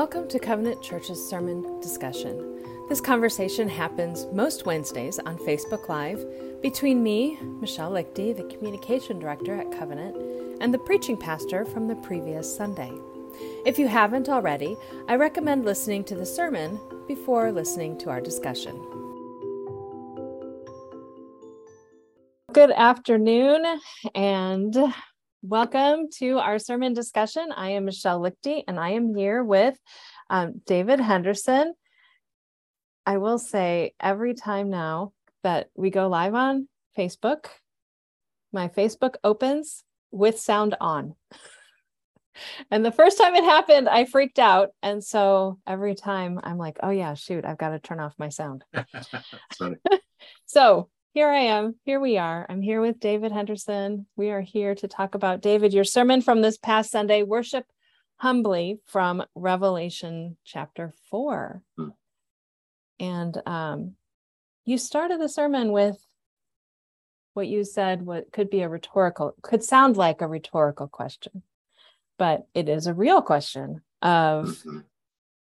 Welcome 0.00 0.28
to 0.28 0.38
Covenant 0.38 0.80
Church's 0.80 1.22
sermon 1.22 1.78
discussion. 1.82 2.64
This 2.88 3.02
conversation 3.02 3.68
happens 3.68 4.24
most 4.32 4.64
Wednesdays 4.64 5.18
on 5.18 5.36
Facebook 5.36 5.90
Live 5.90 6.24
between 6.62 7.02
me, 7.02 7.36
Michelle 7.60 7.90
Lichty, 7.90 8.34
the 8.34 8.44
communication 8.44 9.18
director 9.18 9.54
at 9.60 9.70
Covenant, 9.70 10.16
and 10.62 10.72
the 10.72 10.78
preaching 10.78 11.18
pastor 11.18 11.66
from 11.66 11.86
the 11.86 11.96
previous 11.96 12.56
Sunday. 12.56 12.90
If 13.66 13.78
you 13.78 13.88
haven't 13.88 14.30
already, 14.30 14.74
I 15.06 15.16
recommend 15.16 15.66
listening 15.66 16.04
to 16.04 16.14
the 16.14 16.24
sermon 16.24 16.80
before 17.06 17.52
listening 17.52 17.98
to 17.98 18.08
our 18.08 18.22
discussion. 18.22 18.82
Good 22.54 22.70
afternoon 22.70 23.66
and 24.14 24.94
welcome 25.42 26.08
to 26.10 26.38
our 26.38 26.58
sermon 26.58 26.92
discussion. 26.92 27.50
I 27.56 27.70
am 27.70 27.86
Michelle 27.86 28.20
Lichty 28.20 28.62
and 28.68 28.78
I 28.78 28.90
am 28.90 29.14
here 29.14 29.42
with 29.42 29.78
um, 30.28 30.60
David 30.66 31.00
Henderson. 31.00 31.72
I 33.06 33.16
will 33.16 33.38
say 33.38 33.94
every 33.98 34.34
time 34.34 34.68
now 34.68 35.12
that 35.42 35.70
we 35.74 35.88
go 35.88 36.08
live 36.08 36.34
on 36.34 36.68
Facebook, 36.96 37.46
my 38.52 38.68
Facebook 38.68 39.14
opens 39.24 39.82
with 40.10 40.38
sound 40.38 40.76
on. 40.78 41.14
and 42.70 42.84
the 42.84 42.92
first 42.92 43.16
time 43.16 43.34
it 43.34 43.44
happened, 43.44 43.88
I 43.88 44.04
freaked 44.04 44.38
out. 44.38 44.70
And 44.82 45.02
so 45.02 45.58
every 45.66 45.94
time 45.94 46.38
I'm 46.42 46.58
like, 46.58 46.78
oh, 46.82 46.90
yeah, 46.90 47.14
shoot, 47.14 47.46
I've 47.46 47.58
got 47.58 47.70
to 47.70 47.78
turn 47.78 48.00
off 48.00 48.14
my 48.18 48.28
sound. 48.28 48.62
so 50.44 50.90
here 51.12 51.28
I 51.28 51.40
am. 51.40 51.74
Here 51.84 51.98
we 51.98 52.18
are. 52.18 52.46
I'm 52.48 52.62
here 52.62 52.80
with 52.80 53.00
David 53.00 53.32
Henderson. 53.32 54.06
We 54.16 54.30
are 54.30 54.40
here 54.40 54.74
to 54.76 54.88
talk 54.88 55.14
about 55.14 55.42
David, 55.42 55.72
your 55.72 55.84
sermon 55.84 56.22
from 56.22 56.40
this 56.40 56.56
past 56.56 56.90
Sunday, 56.90 57.22
Worship 57.22 57.64
Humbly 58.16 58.80
from 58.86 59.24
Revelation 59.34 60.36
chapter 60.44 60.92
four. 61.10 61.62
Hmm. 61.76 61.88
And 63.00 63.42
um, 63.46 63.94
you 64.64 64.78
started 64.78 65.20
the 65.20 65.28
sermon 65.28 65.72
with 65.72 65.96
what 67.34 67.48
you 67.48 67.64
said 67.64 68.02
what 68.02 68.32
could 68.32 68.50
be 68.50 68.60
a 68.60 68.68
rhetorical 68.68 69.34
could 69.40 69.62
sound 69.62 69.96
like 69.96 70.20
a 70.20 70.26
rhetorical 70.26 70.88
question 70.88 71.42
but 72.18 72.46
it 72.54 72.68
is 72.68 72.86
a 72.86 72.92
real 72.92 73.22
question 73.22 73.80
of 74.02 74.46
mm-hmm. 74.46 74.80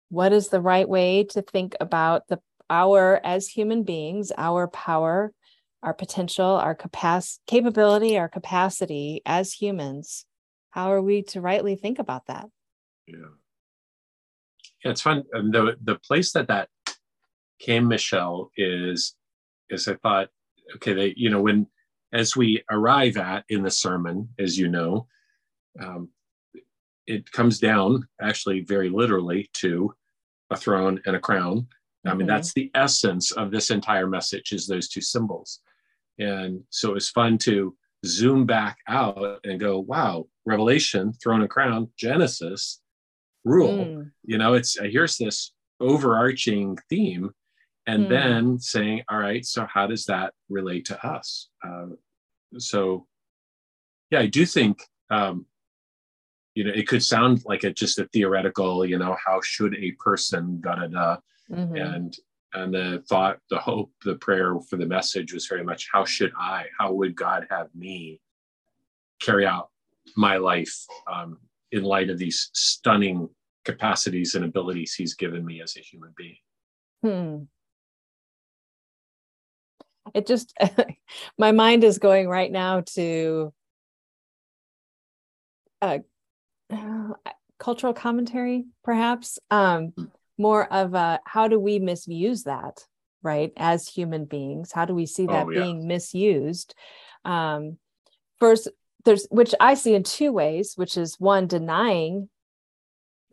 what 0.08 0.32
is 0.32 0.48
the 0.48 0.60
right 0.60 0.88
way 0.88 1.24
to 1.24 1.42
think 1.42 1.74
about 1.80 2.28
the 2.28 2.40
our 2.70 3.20
as 3.24 3.48
human 3.48 3.82
beings 3.82 4.30
our 4.38 4.68
power 4.68 5.32
our 5.82 5.94
potential 5.94 6.46
our 6.46 6.74
capacity 6.74 7.42
capability 7.46 8.16
our 8.16 8.28
capacity 8.28 9.20
as 9.26 9.52
humans 9.52 10.26
how 10.70 10.90
are 10.90 11.02
we 11.02 11.20
to 11.20 11.38
rightly 11.40 11.76
think 11.76 11.98
about 11.98 12.26
that? 12.28 12.48
Yeah. 13.06 13.16
Yeah 14.84 14.90
it's 14.90 15.00
fun. 15.00 15.24
And 15.32 15.52
the 15.52 15.76
the 15.82 15.96
place 15.96 16.32
that 16.32 16.48
that 16.48 16.68
came 17.58 17.86
michelle 17.86 18.50
is 18.56 19.14
is 19.70 19.86
i 19.86 19.94
thought 19.94 20.28
okay 20.74 20.92
they 20.92 21.14
you 21.16 21.30
know 21.30 21.40
when 21.40 21.66
as 22.12 22.36
we 22.36 22.62
arrive 22.70 23.16
at 23.16 23.44
in 23.48 23.62
the 23.62 23.70
sermon 23.70 24.28
as 24.38 24.58
you 24.58 24.68
know 24.68 25.06
um, 25.80 26.08
it 27.06 27.30
comes 27.30 27.58
down 27.58 28.06
actually 28.20 28.60
very 28.60 28.90
literally 28.90 29.48
to 29.54 29.94
a 30.50 30.56
throne 30.56 31.00
and 31.06 31.16
a 31.16 31.20
crown. 31.20 31.66
I 32.04 32.10
mean 32.10 32.20
mm-hmm. 32.20 32.26
that's 32.26 32.52
the 32.52 32.70
essence 32.74 33.30
of 33.30 33.50
this 33.50 33.70
entire 33.70 34.08
message 34.08 34.52
is 34.52 34.66
those 34.66 34.88
two 34.88 35.00
symbols 35.00 35.60
and 36.18 36.62
so 36.70 36.90
it 36.90 36.94
was 36.94 37.10
fun 37.10 37.38
to 37.38 37.74
zoom 38.04 38.44
back 38.44 38.78
out 38.88 39.40
and 39.44 39.60
go 39.60 39.78
wow 39.78 40.26
revelation 40.44 41.12
throne 41.12 41.40
and 41.40 41.50
crown 41.50 41.88
genesis 41.96 42.80
rule 43.44 43.84
mm. 43.84 44.10
you 44.24 44.38
know 44.38 44.54
it's 44.54 44.78
here's 44.80 45.16
this 45.16 45.52
overarching 45.80 46.76
theme 46.88 47.30
and 47.86 48.06
mm. 48.06 48.08
then 48.08 48.58
saying 48.58 49.02
all 49.08 49.18
right 49.18 49.44
so 49.44 49.66
how 49.72 49.86
does 49.86 50.04
that 50.04 50.32
relate 50.48 50.84
to 50.84 51.06
us 51.06 51.48
uh, 51.66 51.86
so 52.58 53.06
yeah 54.10 54.20
i 54.20 54.26
do 54.26 54.44
think 54.44 54.82
um, 55.10 55.46
you 56.54 56.64
know 56.64 56.72
it 56.74 56.88
could 56.88 57.02
sound 57.02 57.42
like 57.46 57.64
a 57.64 57.72
just 57.72 57.98
a 57.98 58.06
theoretical 58.12 58.84
you 58.84 58.98
know 58.98 59.16
how 59.24 59.40
should 59.42 59.76
a 59.76 59.92
person 59.92 60.60
da 60.60 60.74
da 60.74 60.86
da 60.86 61.16
mm-hmm. 61.50 61.76
and 61.76 62.16
and 62.54 62.74
the 62.74 63.02
thought 63.08 63.38
the 63.50 63.58
hope 63.58 63.90
the 64.04 64.16
prayer 64.16 64.54
for 64.68 64.76
the 64.76 64.86
message 64.86 65.32
was 65.32 65.46
very 65.46 65.64
much 65.64 65.88
how 65.92 66.04
should 66.04 66.32
i 66.38 66.66
how 66.78 66.92
would 66.92 67.14
god 67.14 67.46
have 67.50 67.68
me 67.74 68.20
carry 69.20 69.46
out 69.46 69.70
my 70.16 70.36
life 70.36 70.84
um, 71.10 71.38
in 71.70 71.82
light 71.82 72.10
of 72.10 72.18
these 72.18 72.50
stunning 72.52 73.28
capacities 73.64 74.34
and 74.34 74.44
abilities 74.44 74.94
he's 74.94 75.14
given 75.14 75.44
me 75.44 75.62
as 75.62 75.76
a 75.76 75.80
human 75.80 76.12
being? 76.16 76.36
Hmm. 77.02 77.44
It 80.14 80.26
just 80.26 80.52
my 81.38 81.52
mind 81.52 81.84
is 81.84 81.98
going 81.98 82.28
right 82.28 82.50
now 82.50 82.82
to 82.94 83.52
uh, 85.80 85.98
cultural 87.58 87.94
commentary 87.94 88.66
perhaps. 88.82 89.38
Um, 89.50 89.88
hmm. 89.96 90.04
More 90.38 90.70
of 90.72 90.94
a 90.94 91.20
how 91.24 91.48
do 91.48 91.58
we 91.58 91.78
misuse 91.78 92.44
that 92.44 92.84
right 93.22 93.52
as 93.56 93.88
human 93.88 94.24
beings 94.24 94.72
how 94.72 94.84
do 94.84 94.94
we 94.94 95.06
see 95.06 95.26
that 95.26 95.46
oh, 95.46 95.50
yeah. 95.50 95.62
being 95.62 95.86
misused 95.86 96.74
um, 97.24 97.78
first 98.38 98.68
there's 99.04 99.26
which 99.30 99.54
i 99.60 99.74
see 99.74 99.94
in 99.94 100.02
two 100.02 100.32
ways 100.32 100.74
which 100.76 100.96
is 100.96 101.20
one 101.20 101.46
denying 101.46 102.28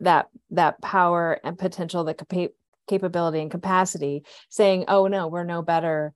that 0.00 0.28
that 0.50 0.80
power 0.80 1.38
and 1.44 1.58
potential 1.58 2.04
the 2.04 2.14
capa- 2.14 2.52
capability 2.88 3.40
and 3.40 3.50
capacity 3.50 4.24
saying 4.48 4.84
oh 4.88 5.06
no 5.06 5.28
we're 5.28 5.44
no 5.44 5.62
better 5.62 6.14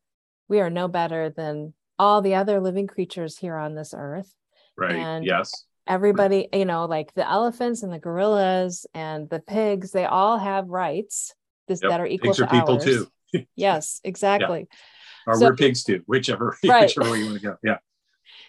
we 0.48 0.60
are 0.60 0.70
no 0.70 0.88
better 0.88 1.30
than 1.30 1.72
all 1.98 2.22
the 2.22 2.34
other 2.34 2.60
living 2.60 2.86
creatures 2.86 3.38
here 3.38 3.56
on 3.56 3.74
this 3.74 3.94
earth. 3.96 4.34
Right. 4.76 4.96
And 4.96 5.24
yes. 5.24 5.64
Everybody, 5.86 6.48
you 6.52 6.64
know, 6.64 6.86
like 6.86 7.12
the 7.14 7.28
elephants 7.28 7.82
and 7.82 7.92
the 7.92 7.98
gorillas 7.98 8.86
and 8.94 9.28
the 9.28 9.40
pigs, 9.40 9.90
they 9.90 10.06
all 10.06 10.38
have 10.38 10.68
rights 10.68 11.34
this, 11.68 11.80
yep. 11.82 11.90
that 11.90 12.00
are 12.00 12.06
equal 12.06 12.30
pigs 12.30 12.36
to 12.38 12.44
are 12.44 12.50
people 12.60 12.74
ours. 12.74 12.84
too. 12.84 13.46
yes, 13.56 14.00
exactly. 14.02 14.60
Yeah. 14.60 15.32
Or 15.32 15.34
so, 15.36 15.46
we're 15.46 15.56
pigs 15.56 15.84
too, 15.84 16.02
whichever, 16.06 16.56
right. 16.64 16.82
whichever 16.82 17.10
way 17.10 17.18
you 17.18 17.26
want 17.26 17.38
to 17.38 17.42
go. 17.42 17.56
Yeah. 17.62 17.78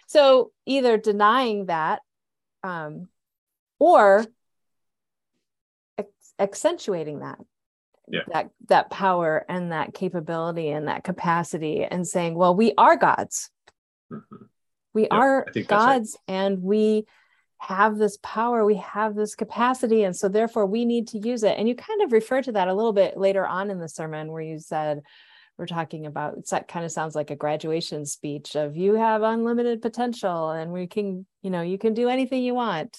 So 0.06 0.52
either 0.64 0.96
denying 0.96 1.66
that 1.66 2.00
um, 2.62 3.08
or 3.78 4.24
accentuating 6.38 7.20
that 7.20 7.38
yeah. 8.08 8.20
that 8.32 8.50
that 8.68 8.90
power 8.90 9.44
and 9.48 9.72
that 9.72 9.94
capability 9.94 10.68
and 10.68 10.88
that 10.88 11.04
capacity 11.04 11.84
and 11.84 12.06
saying 12.06 12.34
well 12.34 12.54
we 12.54 12.72
are 12.76 12.96
gods 12.96 13.50
mm-hmm. 14.12 14.44
we 14.92 15.08
are 15.08 15.46
gods 15.66 16.16
right. 16.28 16.34
and 16.34 16.62
we 16.62 17.04
have 17.58 17.96
this 17.96 18.18
power 18.22 18.64
we 18.64 18.76
have 18.76 19.14
this 19.14 19.34
capacity 19.34 20.02
and 20.02 20.14
so 20.14 20.28
therefore 20.28 20.66
we 20.66 20.84
need 20.84 21.08
to 21.08 21.18
use 21.18 21.42
it. 21.42 21.56
And 21.58 21.68
you 21.68 21.74
kind 21.74 22.02
of 22.02 22.12
refer 22.12 22.42
to 22.42 22.52
that 22.52 22.68
a 22.68 22.74
little 22.74 22.92
bit 22.92 23.16
later 23.16 23.46
on 23.46 23.70
in 23.70 23.78
the 23.78 23.88
sermon 23.88 24.30
where 24.30 24.42
you 24.42 24.58
said 24.58 25.02
we're 25.56 25.66
talking 25.66 26.04
about 26.04 26.46
that 26.50 26.68
kind 26.68 26.84
of 26.84 26.92
sounds 26.92 27.14
like 27.14 27.30
a 27.30 27.36
graduation 27.36 28.04
speech 28.04 28.56
of 28.56 28.76
you 28.76 28.94
have 28.94 29.22
unlimited 29.22 29.80
potential 29.80 30.50
and 30.50 30.70
we 30.70 30.86
can 30.86 31.24
you 31.42 31.50
know 31.50 31.62
you 31.62 31.78
can 31.78 31.94
do 31.94 32.08
anything 32.08 32.42
you 32.42 32.54
want. 32.54 32.98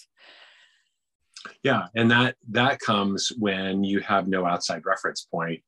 Yeah 1.63 1.87
and 1.95 2.09
that 2.11 2.35
that 2.49 2.79
comes 2.79 3.31
when 3.37 3.83
you 3.83 3.99
have 3.99 4.27
no 4.27 4.45
outside 4.45 4.85
reference 4.85 5.27
point 5.31 5.61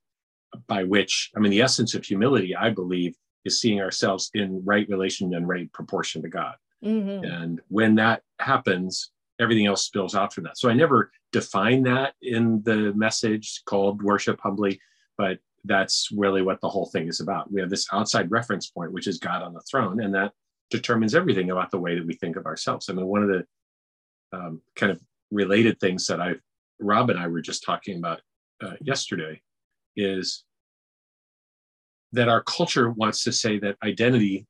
by 0.68 0.84
which 0.84 1.30
i 1.36 1.40
mean 1.40 1.52
the 1.52 1.62
essence 1.62 1.94
of 1.94 2.04
humility 2.04 2.56
i 2.56 2.72
believe 2.72 3.16
is 3.46 3.62
seeing 3.62 3.80
ourselves 3.80 4.32
in 4.34 4.62
right 4.66 4.88
relation 4.90 5.34
and 5.36 5.48
right 5.48 5.72
proportion 5.74 6.24
to 6.24 6.28
god 6.28 6.56
mm-hmm. 6.84 7.24
and 7.24 7.62
when 7.68 7.96
that 7.96 8.22
happens 8.40 9.12
everything 9.40 9.68
else 9.68 9.86
spills 9.86 10.16
out 10.16 10.34
from 10.34 10.44
that. 10.44 10.58
So 10.58 10.70
i 10.70 10.74
never 10.74 11.12
define 11.32 11.84
that 11.84 12.14
in 12.22 12.62
the 12.64 12.94
message 12.96 13.62
called 13.66 14.02
worship 14.02 14.40
humbly 14.42 14.80
but 15.18 15.40
that's 15.66 16.10
really 16.14 16.42
what 16.42 16.62
the 16.62 16.70
whole 16.70 16.86
thing 16.86 17.10
is 17.10 17.20
about. 17.20 17.52
We 17.52 17.60
have 17.60 17.70
this 17.70 17.88
outside 17.92 18.32
reference 18.32 18.70
point 18.70 18.92
which 18.92 19.08
is 19.08 19.20
god 19.20 19.42
on 19.42 19.54
the 19.54 19.62
throne 19.70 20.02
and 20.02 20.14
that 20.16 20.34
determines 20.70 21.16
everything 21.16 21.50
about 21.52 21.72
the 21.72 21.80
way 21.80 21.96
that 21.96 22.06
we 22.06 22.14
think 22.14 22.36
of 22.36 22.46
ourselves. 22.46 22.90
I 22.90 22.94
mean 22.94 23.06
one 23.06 23.24
of 23.24 23.30
the 23.30 23.46
um, 24.32 24.62
kind 24.76 24.92
of 24.92 25.02
related 25.32 25.80
things 25.80 26.08
that 26.08 26.22
I, 26.22 26.36
Rob 26.80 27.10
and 27.10 27.20
I 27.20 27.28
were 27.28 27.42
just 27.42 27.64
talking 27.64 27.98
about 27.98 28.22
uh, 28.62 28.74
yesterday, 28.82 29.42
is 29.96 30.44
that 32.12 32.30
our 32.30 32.44
culture 32.44 32.90
wants 32.92 33.24
to 33.24 33.32
say 33.32 33.60
that 33.60 33.78
identity 33.84 34.48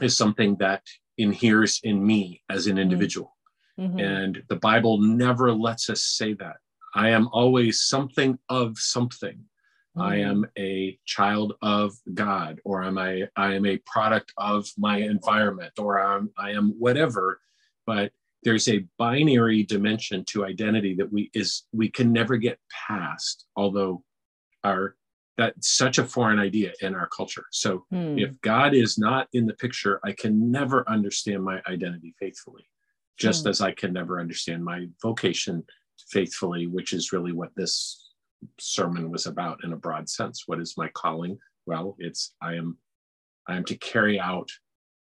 is 0.00 0.16
something 0.16 0.56
that 0.56 0.82
inheres 1.20 1.80
in 1.82 2.04
me 2.04 2.42
as 2.48 2.66
an 2.66 2.72
mm-hmm. 2.72 2.82
individual. 2.82 3.36
Mm-hmm. 3.78 3.98
And 3.98 4.42
the 4.48 4.56
Bible 4.56 5.00
never 5.00 5.52
lets 5.52 5.88
us 5.88 6.02
say 6.02 6.34
that. 6.34 6.56
I 6.94 7.10
am 7.10 7.28
always 7.32 7.82
something 7.82 8.38
of 8.48 8.78
something. 8.78 9.44
Mm-hmm. 9.96 10.00
I 10.00 10.16
am 10.16 10.46
a 10.58 10.98
child 11.04 11.54
of 11.62 11.94
God, 12.12 12.60
or 12.64 12.82
am 12.82 12.98
I, 12.98 13.28
I 13.36 13.54
am 13.54 13.66
a 13.66 13.80
product 13.86 14.32
of 14.36 14.68
my 14.76 14.98
environment, 14.98 15.72
or 15.78 16.00
I'm, 16.00 16.30
I 16.36 16.50
am 16.50 16.74
whatever. 16.78 17.40
But 17.86 18.12
there's 18.42 18.68
a 18.68 18.86
binary 18.98 19.62
dimension 19.62 20.24
to 20.26 20.44
identity 20.44 20.94
that 20.94 21.12
we 21.12 21.30
is 21.34 21.64
we 21.72 21.90
can 21.90 22.12
never 22.12 22.36
get 22.36 22.58
past 22.88 23.44
although 23.56 24.02
our 24.64 24.96
that's 25.40 25.76
such 25.76 25.98
a 25.98 26.04
foreign 26.04 26.38
idea 26.38 26.72
in 26.80 26.94
our 26.94 27.08
culture 27.08 27.44
so 27.50 27.84
hmm. 27.90 28.18
if 28.18 28.40
god 28.40 28.74
is 28.74 28.98
not 28.98 29.26
in 29.32 29.46
the 29.46 29.54
picture 29.54 30.00
i 30.04 30.12
can 30.12 30.50
never 30.50 30.88
understand 30.88 31.42
my 31.42 31.60
identity 31.68 32.14
faithfully 32.18 32.64
just 33.18 33.44
hmm. 33.44 33.50
as 33.50 33.60
i 33.60 33.72
can 33.72 33.92
never 33.92 34.20
understand 34.20 34.64
my 34.64 34.86
vocation 35.02 35.64
faithfully 36.10 36.66
which 36.66 36.92
is 36.92 37.12
really 37.12 37.32
what 37.32 37.50
this 37.56 38.12
sermon 38.58 39.10
was 39.10 39.26
about 39.26 39.62
in 39.64 39.72
a 39.72 39.76
broad 39.76 40.08
sense 40.08 40.44
what 40.46 40.60
is 40.60 40.76
my 40.76 40.88
calling 40.94 41.38
well 41.66 41.96
it's 41.98 42.34
i 42.42 42.54
am 42.54 42.76
i 43.48 43.56
am 43.56 43.64
to 43.64 43.76
carry 43.76 44.18
out 44.18 44.50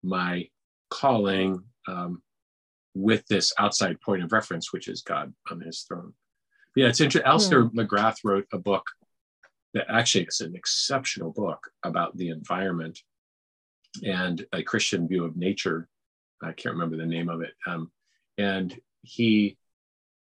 my 0.03 0.47
calling 0.89 1.63
um, 1.87 2.21
with 2.95 3.25
this 3.27 3.53
outside 3.59 3.99
point 4.01 4.23
of 4.23 4.31
reference, 4.31 4.71
which 4.71 4.87
is 4.87 5.01
God 5.01 5.33
on 5.51 5.61
his 5.61 5.81
throne. 5.81 6.13
Yeah, 6.75 6.87
it's 6.87 7.01
interesting. 7.01 7.29
Alister 7.29 7.63
hmm. 7.63 7.79
McGrath 7.79 8.17
wrote 8.23 8.47
a 8.53 8.57
book 8.57 8.85
that 9.75 9.85
actually 9.89 10.23
is 10.23 10.41
an 10.41 10.55
exceptional 10.55 11.31
book 11.31 11.69
about 11.83 12.15
the 12.17 12.29
environment 12.29 12.97
and 14.03 14.45
a 14.53 14.63
Christian 14.63 15.07
view 15.07 15.25
of 15.25 15.35
nature. 15.35 15.87
I 16.41 16.53
can't 16.53 16.73
remember 16.73 16.97
the 16.97 17.05
name 17.05 17.29
of 17.29 17.41
it. 17.41 17.53
Um, 17.67 17.91
and 18.37 18.75
he 19.03 19.57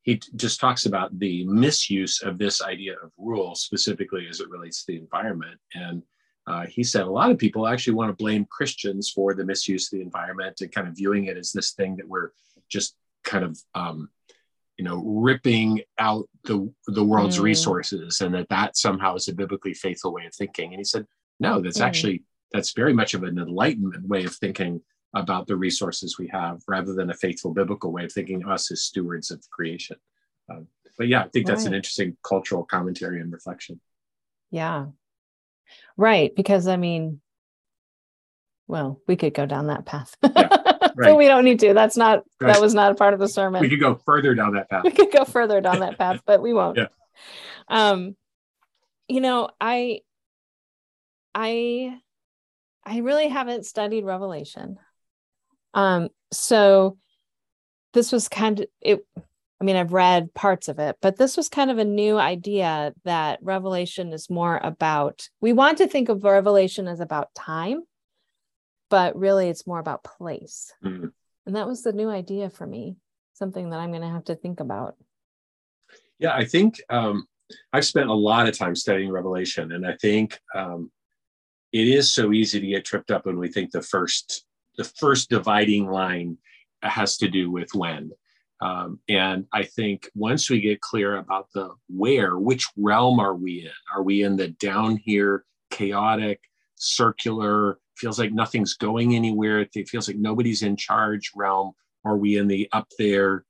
he 0.03 0.21
just 0.37 0.61
talks 0.61 0.87
about 0.87 1.19
the 1.19 1.45
misuse 1.47 2.23
of 2.23 2.39
this 2.39 2.63
idea 2.63 2.95
of 3.03 3.11
rule, 3.19 3.57
specifically 3.57 4.29
as 4.31 4.39
it 4.39 4.49
relates 4.49 4.85
to 4.85 4.93
the 4.93 4.99
environment. 4.99 5.59
And 5.75 6.03
uh, 6.47 6.67
he 6.67 6.85
said 6.85 7.03
a 7.03 7.11
lot 7.11 7.33
of 7.33 7.39
people 7.39 7.67
actually 7.67 7.95
want 7.95 8.11
to 8.11 8.23
blame 8.23 8.47
Christians 8.49 9.11
for 9.11 9.35
the 9.35 9.45
misuse 9.45 9.93
of 9.93 9.99
the 9.99 10.05
environment 10.05 10.61
and 10.61 10.71
kind 10.71 10.87
of 10.87 10.95
viewing 10.95 11.25
it 11.25 11.37
as 11.37 11.51
this 11.51 11.73
thing 11.73 11.97
that 11.97 12.09
we're 12.09 12.31
just 12.69 12.95
kind 13.25 13.45
of 13.45 13.59
um, 13.75 14.09
you 14.77 14.85
know 14.85 15.03
ripping 15.05 15.81
out 15.99 16.29
the 16.45 16.71
the 16.87 17.05
world's 17.05 17.39
mm. 17.39 17.45
resources 17.45 18.21
and 18.21 18.35
that 18.35 18.49
that 18.49 18.77
somehow 18.77 19.15
is 19.15 19.29
a 19.29 19.35
biblically 19.35 19.75
faithful 19.75 20.13
way 20.13 20.27
of 20.27 20.35
thinking 20.35 20.73
and 20.73 20.81
he 20.81 20.85
said 20.85 21.07
no 21.41 21.61
that's 21.61 21.79
mm. 21.79 21.85
actually 21.85 22.23
that's 22.53 22.73
very 22.73 22.93
much 22.93 23.15
of 23.15 23.23
an 23.23 23.39
enlightenment 23.39 24.07
way 24.07 24.25
of 24.25 24.35
thinking 24.35 24.81
about 25.15 25.47
the 25.47 25.57
resources 25.57 26.19
we 26.19 26.29
have 26.29 26.61
rather 26.69 26.93
than 26.93 27.11
a 27.11 27.15
faithful 27.15 27.53
biblical 27.53 27.91
way 27.91 28.05
of 28.05 28.13
thinking 28.13 28.47
us 28.47 28.71
as 28.71 28.83
stewards 28.83 29.31
of 29.31 29.43
creation 29.51 29.97
um, 30.51 30.67
but 30.99 31.09
yeah 31.09 31.23
i 31.23 31.29
think 31.29 31.47
that's 31.47 31.63
right. 31.63 31.69
an 31.69 31.75
interesting 31.75 32.17
cultural 32.23 32.65
commentary 32.65 33.21
and 33.21 33.33
reflection 33.33 33.81
yeah 34.51 34.87
right 35.97 36.35
because 36.37 36.69
i 36.69 36.77
mean 36.77 37.21
well 38.69 39.01
we 39.07 39.17
could 39.17 39.33
go 39.33 39.47
down 39.47 39.69
that 39.69 39.87
path 39.87 40.17
yeah. 40.23 40.73
right. 40.97 41.11
but 41.11 41.17
we 41.17 41.27
don't 41.27 41.45
need 41.45 41.61
to. 41.61 41.75
That's 41.75 41.97
not 41.97 42.25
right. 42.41 42.53
that 42.53 42.61
was 42.61 42.75
not 42.75 42.93
a 42.93 42.95
part 42.95 43.15
of 43.15 43.21
the 43.21 43.29
sermon. 43.29 43.61
We 43.61 43.69
could 43.69 43.81
go 43.81 43.95
further 43.95 44.35
down 44.35 44.55
that 44.55 44.69
path. 44.71 44.83
We 44.85 44.91
could 44.91 45.13
go 45.13 45.25
further 45.25 45.61
down 45.61 45.81
that 45.81 45.99
path, 45.99 46.21
but 46.27 46.43
we 46.43 46.53
won't. 46.53 46.77
Yeah. 46.77 46.89
Um, 47.69 48.17
you 49.09 49.21
know, 49.21 49.49
I 49.61 50.01
I 51.35 51.99
I 52.85 52.99
really 52.99 53.29
haven't 53.29 53.67
studied 53.67 54.05
Revelation. 54.05 54.79
Um, 55.75 56.09
so 56.33 56.97
this 57.93 58.13
was 58.13 58.29
kind 58.29 58.61
of 58.61 58.67
it 58.81 59.07
I 59.61 59.65
mean, 59.65 59.77
I've 59.77 59.93
read 59.93 60.35
parts 60.35 60.69
of 60.69 60.79
it, 60.79 60.97
but 61.01 61.17
this 61.17 61.37
was 61.37 61.49
kind 61.49 61.71
of 61.71 61.79
a 61.79 61.85
new 61.85 62.19
idea 62.19 62.93
that 63.05 63.39
Revelation 63.41 64.13
is 64.13 64.29
more 64.29 64.61
about. 64.63 65.31
We 65.41 65.55
want 65.55 65.79
to 65.79 65.89
think 65.89 66.09
of 66.09 66.25
Revelation 66.25 66.87
as 66.87 67.01
about 67.01 67.35
time, 67.35 67.83
but 68.91 69.17
really 69.17 69.49
it's 69.49 69.67
more 69.67 69.79
about 69.79 70.05
place. 70.05 70.73
Mm-hmm. 70.85 71.07
And 71.47 71.57
that 71.57 71.67
was 71.67 71.83
the 71.83 71.93
new 71.93 72.09
idea 72.09 72.51
for 72.51 72.67
me, 72.67 72.97
something 73.35 73.71
that 73.71 73.79
I'm 73.81 73.91
going 73.91 74.03
to 74.03 74.09
have 74.09 74.25
to 74.25 74.35
think 74.35 74.61
about. 74.61 74.97
Yeah, 76.19 76.35
I 76.35 76.45
think 76.45 76.81
um, 76.89 77.27
I've 77.73 77.85
spent 77.85 78.09
a 78.09 78.15
lot 78.15 78.49
of 78.49 78.57
time 78.57 78.75
studying 78.75 79.11
Revelation, 79.11 79.73
and 79.73 79.87
I 79.87 79.97
think 80.01 80.39
um, 80.55 80.91
it 81.73 81.89
is 81.89 82.11
so 82.11 82.33
easy 82.33 82.61
to 82.61 82.67
get 82.67 82.85
tripped 82.85 83.11
up 83.11 83.27
when 83.27 83.39
we 83.39 83.49
think 83.49 83.71
the 83.71 83.83
first 83.83 84.45
the 84.77 84.85
first 84.85 85.31
dividing 85.31 85.87
line 85.87 86.37
has 86.83 87.17
to 87.19 87.29
do 87.29 87.51
with 87.51 87.75
when. 87.75 88.11
Um, 88.61 89.01
and 89.09 89.47
I 89.53 89.65
think 89.65 90.11
once 90.15 90.51
we 90.51 90.61
get 90.61 90.81
clear 90.81 91.17
about 91.17 91.49
the 91.55 91.71
where, 91.89 92.39
which 92.39 92.67
realm 92.77 93.21
are 93.21 93.35
we 93.35 93.63
in? 93.63 93.73
Are 93.95 94.03
we 94.03 94.23
in 94.23 94.37
the 94.37 94.49
down 94.49 94.97
here, 94.97 95.45
chaotic, 95.71 96.41
circular, 96.75 97.79
feels 97.97 98.19
like 98.19 98.33
nothing's 98.33 98.75
going 98.75 99.15
anywhere. 99.15 99.61
It 99.61 99.89
feels 99.89 100.09
like 100.09 100.19
nobody's 100.19 100.63
in 100.63 100.77
charge 100.77 101.33
realm. 101.35 101.73
Are 102.05 102.17
we 102.17 102.37
in 102.37 102.47
the 102.47 102.69
up 102.73 102.89
there 102.99 103.45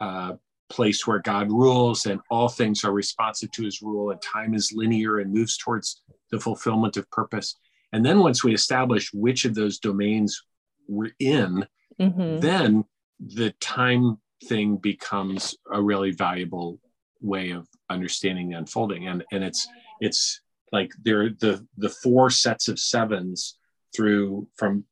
uh, 0.00 0.34
place 0.68 1.06
where 1.06 1.20
God 1.20 1.50
rules 1.50 2.06
and 2.06 2.20
all 2.30 2.48
things 2.48 2.84
are 2.84 2.92
responsive 2.92 3.50
to 3.52 3.64
his 3.64 3.82
rule 3.82 4.10
and 4.10 4.20
time 4.20 4.54
is 4.54 4.72
linear 4.74 5.18
and 5.18 5.32
moves 5.32 5.56
towards 5.56 6.02
the 6.30 6.40
fulfillment 6.40 6.96
of 6.96 7.10
purpose? 7.10 7.56
And 7.92 8.04
then 8.04 8.18
once 8.18 8.42
we 8.42 8.52
establish 8.52 9.12
which 9.12 9.44
of 9.44 9.54
those 9.54 9.78
domains 9.78 10.42
we're 10.88 11.12
in, 11.20 11.64
mm-hmm. 12.00 12.40
then 12.40 12.84
the 13.20 13.52
time 13.60 14.18
thing 14.44 14.76
becomes 14.76 15.56
a 15.72 15.80
really 15.80 16.10
valuable 16.10 16.80
way 17.20 17.50
of 17.50 17.68
understanding 17.88 18.50
the 18.50 18.58
unfolding. 18.58 19.06
And, 19.06 19.24
and 19.32 19.44
it's, 19.44 19.68
it's 20.00 20.40
like 20.72 20.90
there, 21.02 21.30
the, 21.30 21.64
the 21.78 21.88
four 21.88 22.30
sets 22.30 22.68
of 22.68 22.78
sevens 22.78 23.56
through 23.94 24.48
from 24.56 24.84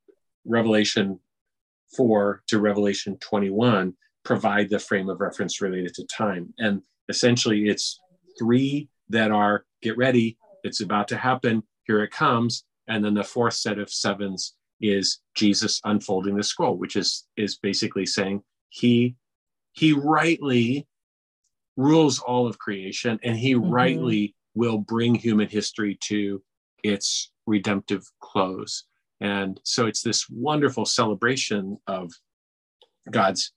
Revelation 0.44 1.18
4 1.96 2.42
to 2.48 2.58
Revelation 2.58 3.16
21 3.18 3.94
provide 4.24 4.70
the 4.70 4.78
frame 4.78 5.08
of 5.08 5.20
reference 5.20 5.60
related 5.60 5.94
to 5.94 6.06
time. 6.06 6.54
And 6.58 6.82
essentially, 7.08 7.68
it's 7.68 8.00
three 8.38 8.88
that 9.08 9.30
are 9.30 9.64
get 9.82 9.96
ready, 9.96 10.38
it's 10.64 10.80
about 10.80 11.08
to 11.08 11.16
happen, 11.16 11.62
here 11.84 12.02
it 12.02 12.10
comes. 12.10 12.64
And 12.88 13.04
then 13.04 13.14
the 13.14 13.24
fourth 13.24 13.54
set 13.54 13.78
of 13.78 13.90
sevens 13.90 14.54
is 14.80 15.20
Jesus 15.34 15.80
unfolding 15.84 16.36
the 16.36 16.42
scroll, 16.42 16.76
which 16.76 16.96
is 16.96 17.26
is 17.36 17.56
basically 17.56 18.06
saying 18.06 18.42
he 18.68 19.16
he 19.72 19.92
rightly 19.92 20.86
rules 21.76 22.18
all 22.18 22.46
of 22.46 22.58
creation 22.58 23.18
and 23.22 23.36
he 23.36 23.54
mm-hmm. 23.54 23.70
rightly 23.70 24.34
will 24.54 24.78
bring 24.78 25.14
human 25.14 25.48
history 25.48 25.96
to 26.02 26.42
its 26.84 27.30
redemptive 27.46 28.04
close. 28.20 28.84
And 29.22 29.60
so 29.62 29.86
it's 29.86 30.02
this 30.02 30.28
wonderful 30.28 30.84
celebration 30.84 31.78
of 31.86 32.10
God's 33.08 33.52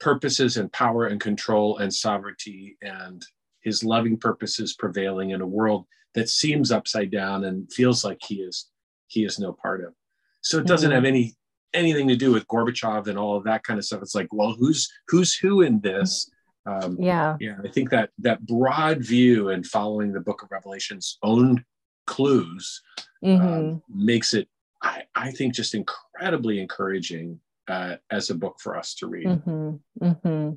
purposes 0.00 0.56
and 0.56 0.72
power 0.72 1.06
and 1.06 1.20
control 1.20 1.78
and 1.78 1.94
sovereignty 1.94 2.76
and 2.82 3.24
his 3.62 3.84
loving 3.84 4.16
purposes 4.16 4.74
prevailing 4.74 5.30
in 5.30 5.40
a 5.40 5.46
world 5.46 5.86
that 6.14 6.28
seems 6.28 6.72
upside 6.72 7.12
down 7.12 7.44
and 7.44 7.72
feels 7.72 8.04
like 8.04 8.18
he 8.26 8.36
is 8.36 8.70
he 9.06 9.24
is 9.24 9.38
no 9.38 9.52
part 9.52 9.84
of. 9.84 9.94
So 10.40 10.58
it 10.58 10.66
doesn't 10.66 10.90
mm-hmm. 10.90 10.96
have 10.96 11.04
any 11.04 11.34
anything 11.74 12.08
to 12.08 12.16
do 12.16 12.32
with 12.32 12.48
Gorbachev 12.48 13.06
and 13.06 13.16
all 13.16 13.36
of 13.36 13.44
that 13.44 13.62
kind 13.62 13.78
of 13.78 13.84
stuff. 13.84 14.02
It's 14.02 14.16
like, 14.16 14.32
well, 14.32 14.52
who's 14.52 14.90
who's 15.06 15.36
who 15.36 15.62
in 15.62 15.78
this? 15.80 16.28
Um, 16.66 16.96
yeah, 16.98 17.36
yeah. 17.38 17.58
I 17.64 17.68
think 17.68 17.90
that 17.90 18.10
that 18.18 18.44
broad 18.44 18.98
view 19.04 19.50
and 19.50 19.64
following 19.64 20.12
the 20.12 20.20
Book 20.20 20.42
of 20.42 20.50
Revelation's 20.50 21.18
own 21.22 21.64
clues 22.06 22.82
mm-hmm. 23.24 23.46
um, 23.46 23.82
makes 23.88 24.34
it 24.34 24.48
I, 24.82 25.02
I 25.14 25.30
think 25.32 25.54
just 25.54 25.74
incredibly 25.74 26.60
encouraging 26.60 27.40
uh, 27.66 27.96
as 28.10 28.30
a 28.30 28.34
book 28.34 28.58
for 28.60 28.76
us 28.76 28.94
to 28.96 29.06
read. 29.06 29.26
Mm-hmm. 29.26 30.04
Mm-hmm. 30.04 30.50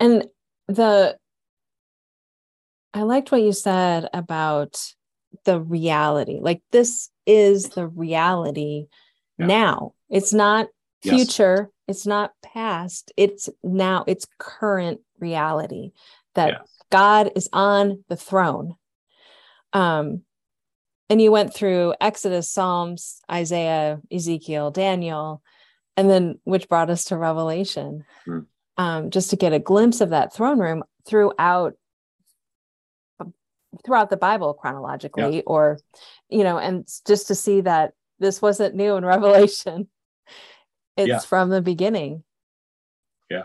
And 0.00 0.26
the, 0.68 1.16
I 2.92 3.02
liked 3.02 3.32
what 3.32 3.42
you 3.42 3.52
said 3.52 4.08
about 4.12 4.80
the 5.44 5.60
reality. 5.60 6.38
Like 6.40 6.62
this 6.70 7.10
is 7.26 7.70
the 7.70 7.86
reality 7.86 8.86
yeah. 9.38 9.46
now. 9.46 9.94
It's 10.08 10.32
not 10.32 10.68
future. 11.02 11.70
Yes. 11.86 11.96
It's 11.96 12.06
not 12.06 12.32
past. 12.42 13.12
It's 13.16 13.50
now. 13.62 14.04
It's 14.06 14.26
current 14.38 15.00
reality 15.18 15.90
that 16.34 16.48
yes. 16.50 16.68
God 16.90 17.32
is 17.36 17.48
on 17.52 18.04
the 18.08 18.16
throne. 18.16 18.76
Um, 19.72 20.22
and 21.10 21.20
you 21.20 21.30
went 21.30 21.54
through 21.54 21.94
Exodus, 22.00 22.50
Psalms, 22.50 23.20
Isaiah, 23.30 24.00
Ezekiel, 24.10 24.70
Daniel, 24.70 25.42
and 25.96 26.10
then 26.10 26.38
which 26.44 26.68
brought 26.68 26.90
us 26.90 27.04
to 27.04 27.16
Revelation, 27.16 28.04
mm. 28.26 28.46
um, 28.76 29.10
just 29.10 29.30
to 29.30 29.36
get 29.36 29.52
a 29.52 29.58
glimpse 29.58 30.00
of 30.00 30.10
that 30.10 30.34
throne 30.34 30.58
room 30.58 30.82
throughout 31.06 31.74
throughout 33.84 34.08
the 34.08 34.16
Bible 34.16 34.54
chronologically, 34.54 35.36
yeah. 35.36 35.42
or 35.46 35.78
you 36.28 36.44
know, 36.44 36.58
and 36.58 36.88
just 37.06 37.28
to 37.28 37.34
see 37.34 37.60
that 37.60 37.92
this 38.18 38.40
wasn't 38.40 38.74
new 38.74 38.96
in 38.96 39.04
Revelation. 39.04 39.88
It's 40.96 41.08
yeah. 41.08 41.18
from 41.18 41.50
the 41.50 41.60
beginning. 41.60 42.22
Yeah. 43.28 43.44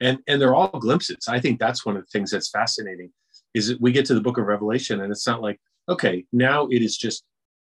And 0.00 0.18
and 0.26 0.40
they're 0.40 0.54
all 0.54 0.68
glimpses. 0.68 1.28
I 1.28 1.38
think 1.38 1.60
that's 1.60 1.84
one 1.84 1.96
of 1.96 2.02
the 2.02 2.10
things 2.10 2.30
that's 2.30 2.48
fascinating 2.48 3.12
is 3.54 3.68
that 3.68 3.80
we 3.80 3.92
get 3.92 4.06
to 4.06 4.14
the 4.14 4.20
book 4.20 4.38
of 4.38 4.46
Revelation 4.46 5.00
and 5.00 5.10
it's 5.10 5.26
not 5.26 5.42
like 5.42 5.60
okay, 5.88 6.24
now 6.32 6.66
it 6.68 6.82
is 6.82 6.96
just 6.96 7.24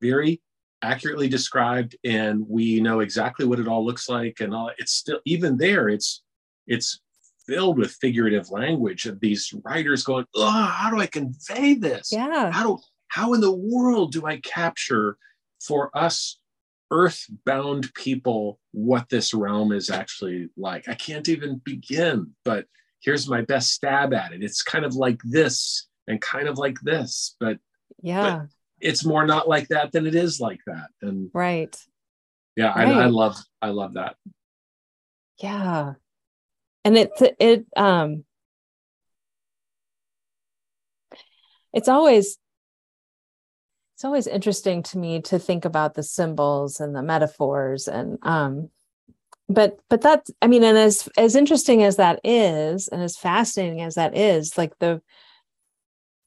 very 0.01 0.41
accurately 0.83 1.29
described 1.29 1.97
and 2.05 2.45
we 2.49 2.81
know 2.81 3.01
exactly 3.01 3.45
what 3.45 3.61
it 3.61 3.69
all 3.69 3.85
looks 3.85 4.09
like 4.09 4.41
and 4.41 4.55
all 4.55 4.71
it's 4.79 4.93
still 4.93 5.21
even 5.27 5.57
there 5.59 5.89
it's 5.89 6.23
it's 6.67 7.01
filled 7.47 7.79
with 7.79 7.97
figurative 8.01 8.51
language 8.51 9.07
of 9.07 9.21
these 9.21 9.53
writers 9.65 10.05
going 10.05 10.25
oh 10.37 10.51
how 10.51 10.91
do 10.91 11.01
i 11.01 11.07
convey 11.07 11.75
this? 11.75 12.11
Yeah. 12.13 12.51
How 12.51 12.65
do 12.65 12.79
how 13.09 13.35
in 13.35 13.41
the 13.41 13.53
world 13.55 14.13
do 14.13 14.27
i 14.27 14.39
capture 14.39 15.19
for 15.61 15.91
us 15.97 16.39
earthbound 16.91 17.93
people 17.95 18.59
what 18.73 19.09
this 19.11 19.35
realm 19.35 19.73
is 19.73 19.91
actually 19.91 20.49
like? 20.57 20.89
I 20.89 20.95
can't 20.95 21.29
even 21.29 21.61
begin 21.65 22.31
but 22.45 22.65
here's 23.03 23.29
my 23.29 23.43
best 23.43 23.73
stab 23.73 24.15
at 24.15 24.33
it. 24.33 24.43
It's 24.43 24.63
kind 24.63 24.85
of 24.85 24.95
like 24.95 25.21
this 25.25 25.89
and 26.07 26.21
kind 26.21 26.49
of 26.49 26.57
like 26.57 26.81
this 26.81 27.37
but 27.39 27.59
yeah. 28.03 28.39
but 28.39 28.49
it's 28.81 29.05
more 29.05 29.27
not 29.27 29.49
like 29.49 29.69
that 29.69 29.93
than 29.93 30.07
it 30.07 30.15
is 30.15 30.41
like 30.41 30.61
that. 30.67 30.89
And 31.03 31.31
right. 31.33 31.77
Yeah 32.57 32.69
right. 32.69 32.89
I, 32.89 33.03
I 33.05 33.07
love 33.07 33.37
i 33.61 33.69
love 33.69 33.95
that. 33.95 34.17
Yeah. 35.39 35.95
And 36.85 36.97
it's 36.97 37.23
it 37.39 37.67
um 37.77 38.25
it's 41.73 41.89
always 41.89 42.39
it's 43.95 44.05
always 44.05 44.27
interesting 44.27 44.83
to 44.83 44.99
me 44.99 45.21
to 45.21 45.39
think 45.39 45.65
about 45.65 45.95
the 45.95 46.03
symbols 46.03 46.81
and 46.81 46.97
the 46.97 47.03
metaphors 47.03 47.87
and 47.87 48.19
um 48.23 48.71
but 49.49 49.79
but 49.91 50.01
that's 50.01 50.31
i 50.41 50.47
mean 50.47 50.65
and 50.65 50.79
as 50.79 51.07
as 51.19 51.37
interesting 51.37 51.83
as 51.83 51.97
that 51.97 52.19
is 52.25 52.89
and 52.89 53.03
as 53.03 53.19
fascinating 53.19 53.83
as 53.83 53.97
that 53.97 54.17
is 54.17 54.57
like 54.57 54.73
the 54.79 55.03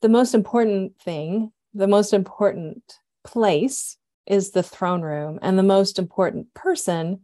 the 0.04 0.10
most 0.10 0.36
important 0.36 1.00
thing 1.00 1.52
the 1.74 1.88
most 1.88 2.14
important 2.14 3.00
place 3.24 3.98
is 4.28 4.52
the 4.52 4.62
throne 4.62 5.02
room 5.02 5.40
and 5.42 5.58
the 5.58 5.64
most 5.64 5.98
important 5.98 6.54
person 6.54 7.22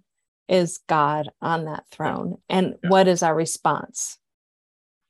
is 0.47 0.79
god 0.87 1.29
on 1.41 1.65
that 1.65 1.83
throne. 1.91 2.37
And 2.49 2.75
Yeah. 2.81 2.89
what 2.89 3.07
is 3.07 3.21
our 3.21 3.35
response? 3.35 4.17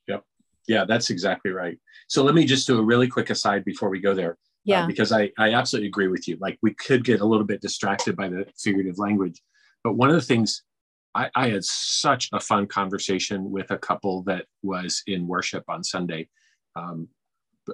Yep. 0.08 0.24
yeah 0.68 0.84
that's 0.86 1.10
exactly 1.12 1.52
right. 1.52 1.78
So 2.08 2.24
let 2.24 2.36
me 2.36 2.44
just 2.44 2.68
do 2.68 2.80
a 2.80 2.84
really 2.84 3.08
quick 3.08 3.30
aside 3.30 3.64
before 3.64 3.90
we 3.90 4.02
go 4.02 4.14
there 4.16 4.34
uh, 4.34 4.36
yeah. 4.66 4.86
because 4.88 5.12
I, 5.12 5.32
I 5.38 5.54
absolutely 5.54 5.88
agree 5.90 6.08
with 6.08 6.28
you. 6.28 6.38
Like 6.42 6.58
we 6.64 6.74
could 6.74 7.06
get 7.06 7.22
a 7.22 7.26
little 7.26 7.46
bit 7.46 7.62
distracted 7.62 8.18
by 8.18 8.30
the 8.30 8.46
figurative 8.58 8.98
language 8.98 9.40
but 9.84 9.94
one 9.94 10.10
of 10.10 10.16
the 10.16 10.30
things 10.32 10.64
I, 11.16 11.30
I 11.36 11.50
had 11.50 11.64
such 11.64 12.30
a 12.34 12.40
fun 12.40 12.66
conversation 12.68 13.52
with 13.52 13.70
a 13.72 13.78
couple 13.78 14.24
that 14.24 14.46
was 14.64 15.04
in 15.06 15.28
worship 15.28 15.64
on 15.70 15.84
sunday. 15.84 16.28
Um, 16.76 17.08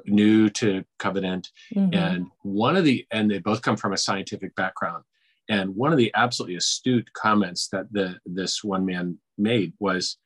new 0.06 0.50
to 0.50 0.84
covenant. 1.00 1.52
Mhm. 1.74 1.96
and 1.96 2.28
one 2.42 2.76
of 2.76 2.84
the 2.84 3.06
and 3.12 3.30
they 3.30 3.40
both 3.40 3.62
come 3.62 3.78
from 3.78 3.94
a 3.94 3.98
scientific 3.98 4.56
background. 4.56 5.04
And 5.48 5.76
one 5.76 5.92
of 5.92 5.98
the 5.98 6.12
absolutely 6.16 6.56
astute 6.56 7.12
comments 7.14 7.68
that 7.70 7.92
the 7.92 8.20
this 8.26 8.64
one 8.64 8.86
man 8.86 9.20
made 9.38 9.74
was 9.80 10.18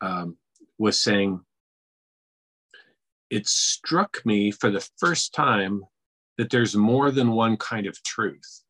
um, 0.00 0.36
was 0.78 1.00
saying 1.00 1.40
it 3.30 3.46
struck 3.46 4.24
me 4.24 4.50
for 4.50 4.70
the 4.70 4.86
first 4.98 5.32
time 5.34 5.84
that 6.38 6.50
there's 6.50 6.74
more 6.74 7.10
than 7.10 7.32
one 7.32 7.56
kind 7.56 7.86
of 7.86 8.02
truth. 8.02 8.62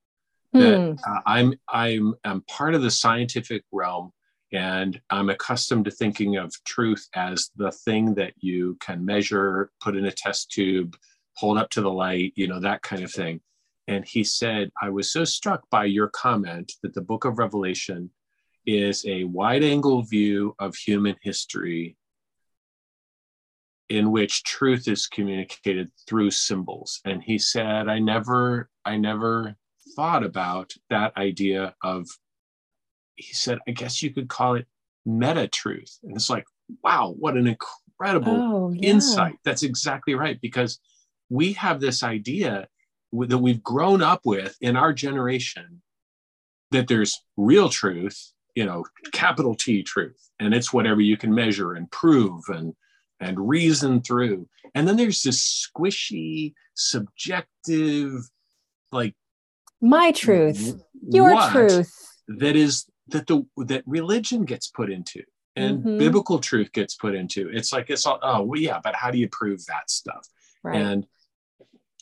That 0.53 0.75
uh, 1.07 1.21
I'm 1.25 1.55
I'm 1.69 2.15
I'm 2.25 2.43
part 2.43 2.75
of 2.75 2.83
the 2.83 2.91
scientific 2.91 3.65
realm, 3.73 4.13
and 4.53 5.01
I'm 5.11 5.31
accustomed 5.31 5.87
to 5.87 5.91
thinking 5.91 6.37
of 6.37 6.53
truth 6.65 7.09
as 7.15 7.51
the 7.57 7.73
thing 7.73 8.15
that 8.15 8.35
you 8.39 8.77
can 8.81 9.05
measure, 9.05 9.71
put 9.81 9.97
in 9.97 10.05
a 10.05 10.13
test 10.13 10.51
tube, 10.51 10.97
hold 11.37 11.59
up 11.59 11.71
to 11.71 11.81
the 11.81 11.91
light, 11.91 12.33
you 12.37 12.47
know 12.47 12.61
that 12.61 12.83
kind 12.83 13.03
of 13.03 13.11
thing. 13.11 13.41
And 13.89 14.05
he 14.07 14.23
said, 14.23 14.71
I 14.81 14.91
was 14.91 15.13
so 15.13 15.25
struck 15.25 15.69
by 15.71 15.87
your 15.87 16.09
comment 16.09 16.73
that 16.83 16.95
the 16.95 17.01
Book 17.01 17.25
of 17.25 17.39
Revelation 17.39 18.11
is 18.67 19.05
a 19.07 19.25
wide-angle 19.25 20.03
view 20.03 20.55
of 20.59 20.77
human 20.77 21.17
history 21.23 21.97
in 23.89 24.13
which 24.13 24.45
truth 24.45 24.87
is 24.89 25.07
communicated 25.07 25.91
through 26.07 26.31
symbols 26.31 27.01
and 27.05 27.23
he 27.23 27.37
said 27.39 27.89
i 27.89 27.99
never 27.99 28.71
i 28.85 28.97
never 28.97 29.55
thought 29.97 30.25
about 30.25 30.73
that 30.89 31.15
idea 31.17 31.75
of 31.83 32.07
he 33.23 33.35
said 33.35 33.59
i 33.69 33.71
guess 33.71 34.03
you 34.03 34.13
could 34.13 34.29
call 34.29 34.55
it 34.55 34.67
meta 35.05 35.49
truth 35.49 35.99
and 36.03 36.17
it's 36.17 36.31
like 36.31 36.45
wow 36.83 37.15
what 37.19 37.37
an 37.37 37.47
incredible 37.47 38.33
oh 38.33 38.71
yeah. 38.73 38.91
insight. 38.91 39.37
That's 39.45 39.63
exactly 39.63 40.15
right 40.15 40.41
because 40.41 40.81
we 41.29 41.53
have 41.55 41.81
this 41.81 42.03
idea 42.03 42.67
that 43.13 43.39
we've 43.39 43.63
grown 43.63 44.03
up 44.03 44.21
with 44.25 44.57
in 44.61 44.77
our 44.77 44.93
generation 44.93 45.83
that 46.71 46.89
there's 46.89 47.21
real 47.37 47.69
truth 47.69 48.33
you 48.55 48.65
know 48.65 48.85
capital 49.13 49.55
t 49.55 49.83
truth 49.83 50.31
and 50.41 50.55
it's 50.55 50.73
whatever 50.73 51.01
you 51.01 51.17
can 51.17 51.35
measure 51.35 51.75
and 51.75 51.91
prove 51.91 52.43
and 52.49 52.75
and 53.23 53.49
reason 53.49 54.03
through. 54.03 54.49
And 54.75 54.87
then 54.87 54.97
there's 54.97 55.23
this 55.23 55.71
squishy 55.71 56.55
subjective 56.75 58.13
like 58.91 59.15
my 59.81 60.13
truth. 60.13 60.75
your 61.09 61.41
truth. 61.51 61.93
that 62.29 62.57
is 62.57 62.87
that 63.09 63.27
the 63.27 63.45
that 63.57 63.83
religion 63.87 64.45
gets 64.45 64.69
put 64.69 64.91
into 64.91 65.23
and 65.57 65.85
Mhm. 65.85 65.99
biblical 65.99 66.39
truth 66.39 66.73
gets 66.73 66.95
put 66.95 67.15
into. 67.15 67.49
It's 67.51 67.73
like 67.73 67.91
it's 67.91 68.07
all 68.07 68.19
oh 68.23 68.43
well 68.43 68.61
yeah 68.61 68.81
but 68.83 68.95
how 68.95 69.11
do 69.11 69.19
you 69.19 69.29
prove 69.29 69.65
that 69.67 69.91
stuff? 69.91 70.27
Right. 70.63 70.81
And 70.81 71.07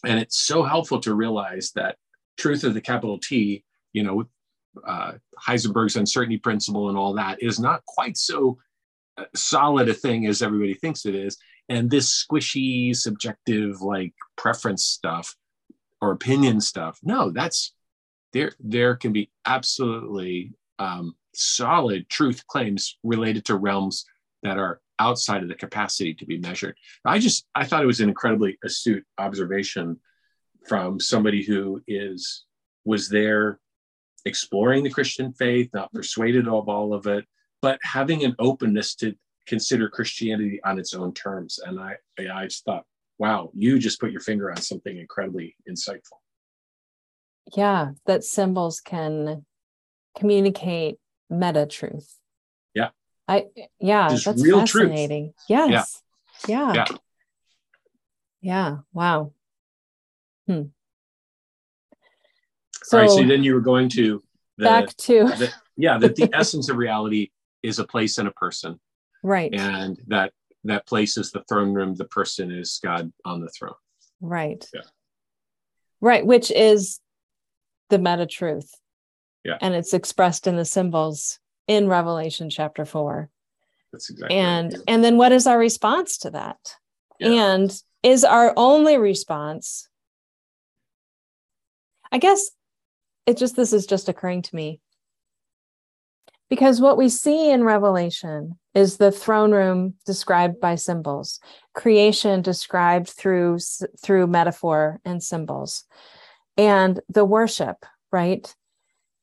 and 0.05 0.19
it's 0.21 0.39
so 0.39 0.63
helpful 0.63 1.01
to 1.01 1.15
realize 1.15 1.73
that 1.73 1.97
truth 2.39 2.65
of 2.65 2.75
the 2.75 2.81
capital 2.81 3.19
t 3.19 3.65
you 3.93 4.03
know 4.03 4.25
uh, 4.87 5.13
heisenberg's 5.39 5.97
uncertainty 5.97 6.39
principle 6.39 6.89
and 6.89 6.97
all 6.97 7.15
that 7.15 7.43
is 7.43 7.59
not 7.59 7.85
quite 7.87 8.17
so 8.17 8.57
uh, 9.19 9.25
solid 9.35 9.89
a 9.89 9.95
thing 9.95 10.27
as 10.27 10.43
everybody 10.43 10.75
thinks 10.75 11.05
it 11.07 11.15
is. 11.15 11.37
And 11.69 11.91
this 11.91 12.25
squishy 12.25 12.95
subjective 12.95 13.81
like 13.83 14.15
preference 14.37 14.85
stuff 14.85 15.35
or 16.01 16.13
opinion 16.13 16.61
stuff 16.61 16.99
no 17.03 17.31
that's 17.31 17.75
there 18.33 18.53
there 18.61 18.95
can 18.97 19.13
be 19.13 19.31
absolutely 19.45 20.53
um, 20.81 21.15
solid 21.35 22.09
truth 22.09 22.45
claims 22.49 22.99
related 23.05 23.45
to 23.45 23.55
realms 23.55 24.05
that 24.43 24.59
are 24.59 24.81
outside 24.99 25.43
of 25.43 25.49
the 25.49 25.55
capacity 25.55 26.15
to 26.15 26.27
be 26.27 26.39
measured. 26.39 26.77
I 27.05 27.19
just 27.19 27.47
i 27.55 27.65
thought 27.65 27.83
it 27.83 27.87
was 27.87 28.01
an 28.01 28.09
incredibly 28.09 28.59
astute 28.65 29.05
observation 29.19 29.99
from 30.69 30.99
somebody 31.01 31.45
who 31.45 31.83
is 31.87 32.45
was 32.85 33.09
there 33.09 33.61
exploring 34.27 34.85
the 34.85 34.91
christian 34.91 35.33
faith 35.33 35.71
not 35.73 35.93
persuaded 35.95 36.47
of 36.47 36.69
all 36.69 36.93
of 36.93 37.07
it 37.07 37.25
but 37.63 37.79
having 37.83 38.25
an 38.25 38.35
openness 38.39 38.95
to 38.95 39.15
consider 39.47 39.89
christianity 39.89 40.61
on 40.65 40.79
its 40.79 40.93
own 40.93 41.15
terms. 41.15 41.59
And 41.65 41.81
i 41.81 41.97
i 42.19 42.45
just 42.45 42.65
thought 42.65 42.85
wow 43.19 43.51
you 43.55 43.79
just 43.79 44.01
put 44.01 44.13
your 44.13 44.21
finger 44.21 44.51
on 44.51 44.59
something 44.59 44.99
incredibly 44.99 45.57
insightful. 45.69 46.21
Yeah 47.57 47.93
that 48.07 48.23
symbols 48.23 48.81
can 48.81 49.47
communicate 50.21 50.99
meta 51.31 51.67
truth. 51.67 52.15
Yeah. 52.75 52.91
i 53.27 53.47
yeah 53.81 54.11
Just 54.11 54.27
that's 54.27 54.43
real 54.43 54.65
truth. 54.65 54.91
fascinating. 54.91 55.33
Yes. 55.49 56.03
Yeah. 56.47 56.73
Yeah. 56.75 56.85
yeah. 58.41 58.77
Wow. 58.93 59.33
Hmm. 60.47 60.53
All 62.93 62.99
right 63.01 63.11
so 63.11 63.17
so 63.17 63.27
then 63.27 63.43
you 63.43 63.55
were 63.55 63.61
going 63.61 63.89
to 63.91 64.23
the, 64.59 64.65
back 64.65 64.97
to 64.97 65.25
the 65.25 65.53
yeah 65.77 65.99
that 65.99 66.17
the 66.17 66.29
essence 66.33 66.69
of 66.69 66.77
reality 66.77 67.31
is 67.63 67.79
a 67.79 67.87
place 67.87 68.19
and 68.19 68.29
a 68.29 68.33
person. 68.33 68.79
Right. 69.23 69.53
And 69.55 69.99
that 70.09 70.33
that 70.65 70.87
place 70.87 71.17
is 71.17 71.31
the 71.31 71.43
throne 71.49 71.73
room 71.73 71.95
the 71.95 72.05
person 72.05 72.51
is 72.51 72.79
god 72.83 73.11
on 73.25 73.41
the 73.41 73.49
throne. 73.49 73.75
Right. 74.21 74.69
Yeah. 74.75 74.83
right 76.03 76.27
which 76.27 76.51
is 76.51 77.01
the 77.89 77.99
meta 77.99 78.27
truth 78.27 78.71
Yeah. 79.45 79.57
and 79.61 79.75
it's 79.75 79.95
expressed 79.95 80.47
in 80.47 80.57
the 80.57 80.65
symbols 80.65 81.39
in 81.67 81.89
revelation 81.89 82.51
chapter 82.51 82.85
4 82.85 83.29
that's 83.93 84.11
exactly 84.11 84.37
right. 84.37 84.45
and 84.45 84.77
and 84.89 85.05
then 85.05 85.17
what 85.17 85.33
is 85.33 85.47
our 85.47 85.59
response 85.59 86.19
to 86.19 86.31
that 86.31 86.59
Yeah. 87.19 87.55
and 87.55 87.83
is 88.03 88.25
our 88.25 88.53
only 88.57 88.97
response 88.99 89.89
i 92.13 92.19
guess 92.19 92.51
it 93.27 93.37
just 93.37 93.57
this 93.57 93.73
is 93.73 93.87
just 93.87 94.09
occurring 94.09 94.43
to 94.43 94.57
me 94.57 94.81
because 96.49 96.81
what 96.81 96.99
we 96.99 97.09
see 97.09 97.51
in 97.51 97.63
revelation 97.63 98.59
is 98.75 98.97
the 98.97 99.13
throne 99.13 99.53
room 99.53 99.95
described 100.07 100.61
by 100.61 100.75
symbols 100.75 101.41
creation 101.75 102.43
described 102.43 103.09
through 103.09 103.59
through 104.03 104.27
metaphor 104.27 105.01
and 105.05 105.23
symbols 105.23 105.85
and 106.57 107.01
the 107.09 107.25
worship 107.25 107.85
right 108.13 108.55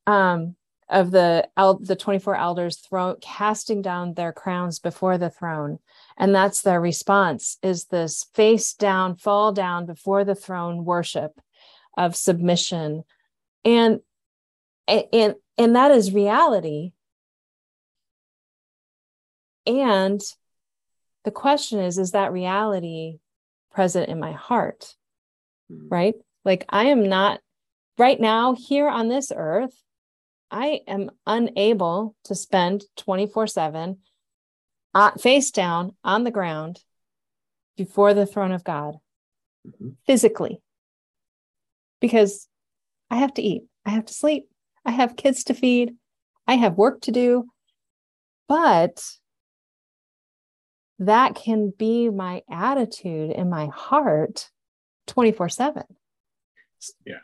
um 0.07 0.55
of 0.89 1.11
the 1.11 1.47
el- 1.57 1.79
the 1.79 1.95
24 1.95 2.35
elders 2.35 2.77
throw 2.77 3.15
casting 3.21 3.81
down 3.81 4.13
their 4.13 4.31
crowns 4.31 4.79
before 4.79 5.17
the 5.17 5.29
throne. 5.29 5.79
And 6.17 6.33
that's 6.33 6.61
their 6.61 6.79
response 6.79 7.57
is 7.61 7.85
this 7.85 8.25
face 8.33 8.73
down 8.73 9.17
fall 9.17 9.51
down 9.51 9.85
before 9.85 10.23
the 10.23 10.35
throne 10.35 10.85
worship 10.85 11.39
of 11.97 12.15
submission. 12.15 13.03
And 13.65 13.99
and 14.87 15.35
and 15.57 15.75
that 15.75 15.91
is 15.91 16.13
reality. 16.13 16.93
And 19.65 20.21
the 21.25 21.31
question 21.31 21.79
is 21.79 21.97
is 21.97 22.11
that 22.11 22.31
reality 22.31 23.19
present 23.71 24.07
in 24.09 24.19
my 24.19 24.31
heart? 24.31 24.95
Mm-hmm. 25.69 25.89
right? 25.89 26.15
Like 26.45 26.63
i 26.69 26.85
am 26.85 27.09
not 27.09 27.41
right 27.97 28.21
now 28.21 28.55
here 28.55 28.87
on 28.87 29.09
this 29.09 29.33
earth 29.35 29.83
i 30.51 30.81
am 30.87 31.09
unable 31.25 32.15
to 32.23 32.35
spend 32.35 32.83
24 32.97 33.47
7 33.47 33.97
uh, 34.93 35.11
face 35.11 35.51
down 35.51 35.95
on 36.03 36.23
the 36.23 36.31
ground 36.31 36.79
before 37.75 38.13
the 38.13 38.25
throne 38.25 38.51
of 38.51 38.63
god 38.63 38.95
mm-hmm. 39.67 39.89
physically. 40.05 40.61
Because 41.99 42.47
i 43.09 43.17
have 43.17 43.33
to 43.35 43.41
eat 43.41 43.63
i 43.85 43.91
have 43.91 44.05
to 44.05 44.13
sleep 44.13 44.49
i 44.85 44.91
have 44.91 45.15
kids 45.15 45.45
to 45.45 45.53
feed 45.53 45.95
i 46.47 46.55
have 46.55 46.77
work 46.77 47.01
to 47.01 47.11
do. 47.11 47.45
But 48.47 49.03
that 50.99 51.35
can 51.35 51.73
be 51.77 52.09
my 52.09 52.41
attitude 52.49 53.31
in 53.31 53.49
my 53.49 53.67
heart 53.67 54.49
24 55.07 55.49
7 55.49 55.83
yeah 57.05 57.15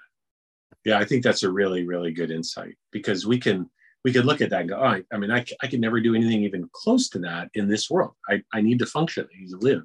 yeah 0.85 0.97
i 0.97 1.05
think 1.05 1.23
that's 1.23 1.43
a 1.43 1.51
really 1.51 1.85
really 1.85 2.11
good 2.11 2.31
insight 2.31 2.75
because 2.91 3.25
we 3.25 3.39
can 3.39 3.69
we 4.03 4.11
could 4.11 4.25
look 4.25 4.41
at 4.41 4.49
that 4.49 4.61
and 4.61 4.69
go 4.69 4.77
oh, 4.77 4.83
I, 4.83 5.03
I 5.13 5.17
mean 5.17 5.31
I, 5.31 5.45
I 5.61 5.67
can 5.67 5.79
never 5.79 5.99
do 5.99 6.15
anything 6.15 6.43
even 6.43 6.69
close 6.73 7.07
to 7.09 7.19
that 7.19 7.49
in 7.53 7.69
this 7.69 7.89
world. 7.89 8.11
I, 8.29 8.41
I 8.53 8.59
need 8.59 8.79
to 8.79 8.85
function. 8.85 9.25
I 9.33 9.39
need 9.39 9.51
to 9.51 9.57
live. 9.57 9.83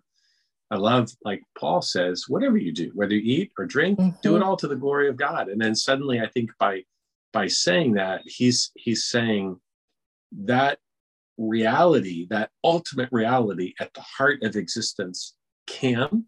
I 0.70 0.76
love 0.76 1.08
like 1.24 1.42
paul 1.58 1.80
says 1.80 2.24
whatever 2.28 2.56
you 2.56 2.72
do 2.72 2.90
whether 2.94 3.14
you 3.14 3.22
eat 3.24 3.52
or 3.58 3.64
drink 3.64 3.98
mm-hmm. 3.98 4.16
do 4.22 4.36
it 4.36 4.42
all 4.42 4.56
to 4.56 4.68
the 4.68 4.76
glory 4.76 5.08
of 5.08 5.16
god. 5.16 5.48
And 5.48 5.60
then 5.60 5.74
suddenly 5.74 6.20
i 6.20 6.26
think 6.26 6.50
by 6.58 6.82
by 7.32 7.46
saying 7.46 7.94
that 7.94 8.22
he's 8.24 8.70
he's 8.74 9.04
saying 9.04 9.58
that 10.32 10.78
reality, 11.38 12.26
that 12.30 12.50
ultimate 12.64 13.08
reality 13.12 13.74
at 13.80 13.94
the 13.94 14.00
heart 14.00 14.42
of 14.42 14.56
existence, 14.56 15.34
can 15.66 16.24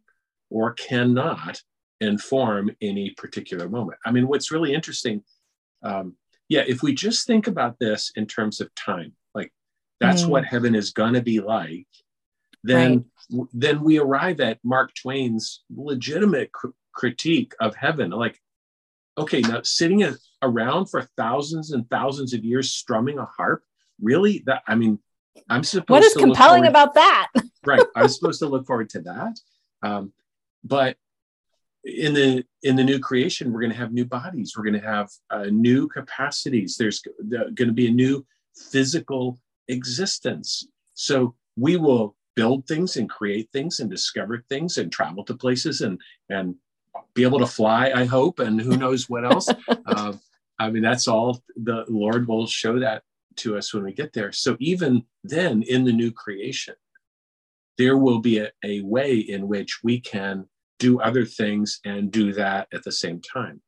or 0.51 0.73
cannot 0.75 1.61
inform 2.01 2.71
any 2.81 3.11
particular 3.11 3.69
moment. 3.69 3.99
I 4.05 4.11
mean, 4.11 4.27
what's 4.29 4.51
really 4.51 4.75
interesting, 4.75 5.23
um, 5.83 6.17
yeah, 6.49 6.65
if 6.67 6.83
we 6.83 6.95
just 6.95 7.27
think 7.27 7.47
about 7.47 7.79
this 7.79 8.13
in 8.17 8.27
terms 8.27 8.61
of 8.61 8.75
time, 8.75 9.13
like 9.35 9.53
that's 10.01 10.23
mm. 10.23 10.29
what 10.29 10.45
heaven 10.45 10.75
is 10.75 10.93
going 10.93 11.15
to 11.15 11.23
be 11.23 11.41
like, 11.41 11.87
then 12.63 13.07
right. 13.33 13.49
then 13.53 13.83
we 13.83 13.99
arrive 13.99 14.41
at 14.41 14.59
Mark 14.63 14.93
Twain's 14.95 15.63
legitimate 15.75 16.53
cr- 16.53 16.69
critique 16.93 17.55
of 17.61 17.75
heaven. 17.75 18.11
Like, 18.11 18.39
okay, 19.17 19.41
now 19.41 19.63
sitting 19.63 20.03
around 20.43 20.87
for 20.87 21.09
thousands 21.17 21.73
and 21.73 21.89
thousands 21.91 22.33
of 22.33 22.45
years 22.45 22.71
strumming 22.71 23.19
a 23.19 23.25
harp 23.25 23.63
really 24.01 24.43
that 24.47 24.63
i 24.67 24.75
mean 24.75 24.99
i'm 25.49 25.65
supposed 25.65 25.91
what 25.91 26.05
is 26.05 26.15
compelling 26.15 26.67
about 26.67 26.95
that 26.95 27.29
right 27.65 27.85
i'm 27.97 28.09
supposed 28.09 28.39
to 28.41 28.47
look 28.47 28.67
forward 28.67 28.89
to 28.89 29.01
that 29.01 29.39
um, 29.83 30.13
but 30.63 30.97
in 31.85 32.13
the 32.15 32.45
in 32.63 32.77
the 32.77 32.85
new 32.85 32.99
creation 32.99 33.53
we're 33.53 33.61
going 33.61 33.73
to 33.73 33.79
have 33.79 33.93
new 33.93 34.05
bodies. 34.05 34.55
We're 34.57 34.65
going 34.65 34.81
to 34.81 34.87
have 34.87 35.11
uh, 35.31 35.47
new 35.51 35.89
capacities. 35.89 36.77
There's 36.77 37.03
going 37.31 37.55
to 37.57 37.73
be 37.73 37.89
a 37.89 37.93
new 37.93 38.27
physical 38.55 39.39
existence. 39.69 40.67
So 40.95 41.35
we 41.57 41.77
will 41.77 42.17
build 42.37 42.67
things 42.67 42.97
and 42.97 43.09
create 43.09 43.49
things 43.53 43.81
and 43.81 43.91
discover 43.91 44.45
things 44.49 44.79
and 44.79 44.93
travel 44.93 45.25
to 45.25 45.35
places 45.35 45.81
and 45.81 46.01
and 46.29 46.55
be 47.15 47.23
able 47.23 47.39
to 47.39 47.47
fly 47.47 47.93
i 47.95 48.05
hope 48.05 48.41
and 48.41 48.61
who 48.61 48.77
knows 48.77 49.09
what 49.09 49.25
else. 49.25 49.49
Uh, 49.87 50.13
i 50.61 50.71
mean 50.71 50.83
that's 50.83 51.09
all 51.09 51.43
the 51.57 51.85
lord 51.89 52.29
will 52.29 52.47
show 52.47 52.79
that 52.79 53.03
to 53.37 53.57
us 53.57 53.73
when 53.73 53.85
we 53.85 53.93
get 53.93 54.13
there. 54.13 54.33
So 54.33 54.57
even 54.61 55.05
then, 55.25 55.63
in 55.63 55.85
the 55.85 55.93
new 55.93 56.13
creation, 56.13 56.75
there 57.79 57.97
will 57.97 58.21
be 58.21 58.39
a, 58.39 58.51
a 58.65 58.81
way 58.83 59.17
in 59.17 59.49
which 59.49 59.81
we 59.83 60.01
can 60.01 60.47
do 60.81 61.01
other 61.01 61.25
things 61.25 61.79
and 61.85 62.11
do 62.11 62.33
that 62.33 62.67
at 62.73 62.83
the 62.83 62.91
same 62.91 63.21
time. 63.21 63.61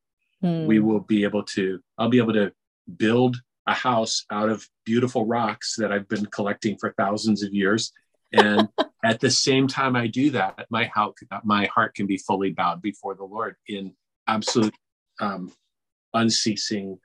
Mm. 0.43 0.67
We 0.67 0.81
will 0.81 1.01
be 1.01 1.23
able 1.23 1.45
to, 1.45 1.79
I'll 1.97 2.09
be 2.09 2.19
able 2.19 2.33
to 2.33 2.53
build 2.97 3.37
a 3.69 3.75
house 3.75 4.25
out 4.33 4.49
of 4.49 4.67
beautiful 4.85 5.25
rocks 5.27 5.77
that 5.79 5.93
I've 5.93 6.09
been 6.09 6.27
collecting 6.27 6.77
for 6.79 6.93
thousands 6.99 7.45
of 7.45 7.55
years. 7.55 7.93
And 8.33 8.69
at 9.05 9.21
the 9.21 9.31
same 9.31 9.69
time 9.69 9.95
I 9.95 10.09
do 10.09 10.31
that, 10.31 10.67
my 10.71 10.87
heart, 10.87 11.15
my 11.45 11.67
heart 11.67 11.95
can 11.95 12.07
be 12.07 12.17
fully 12.17 12.51
bowed 12.51 12.83
before 12.83 13.15
the 13.15 13.25
Lord 13.25 13.55
in 13.69 13.95
absolute 14.27 14.75
um, 15.21 15.53
unceasing 16.15 16.99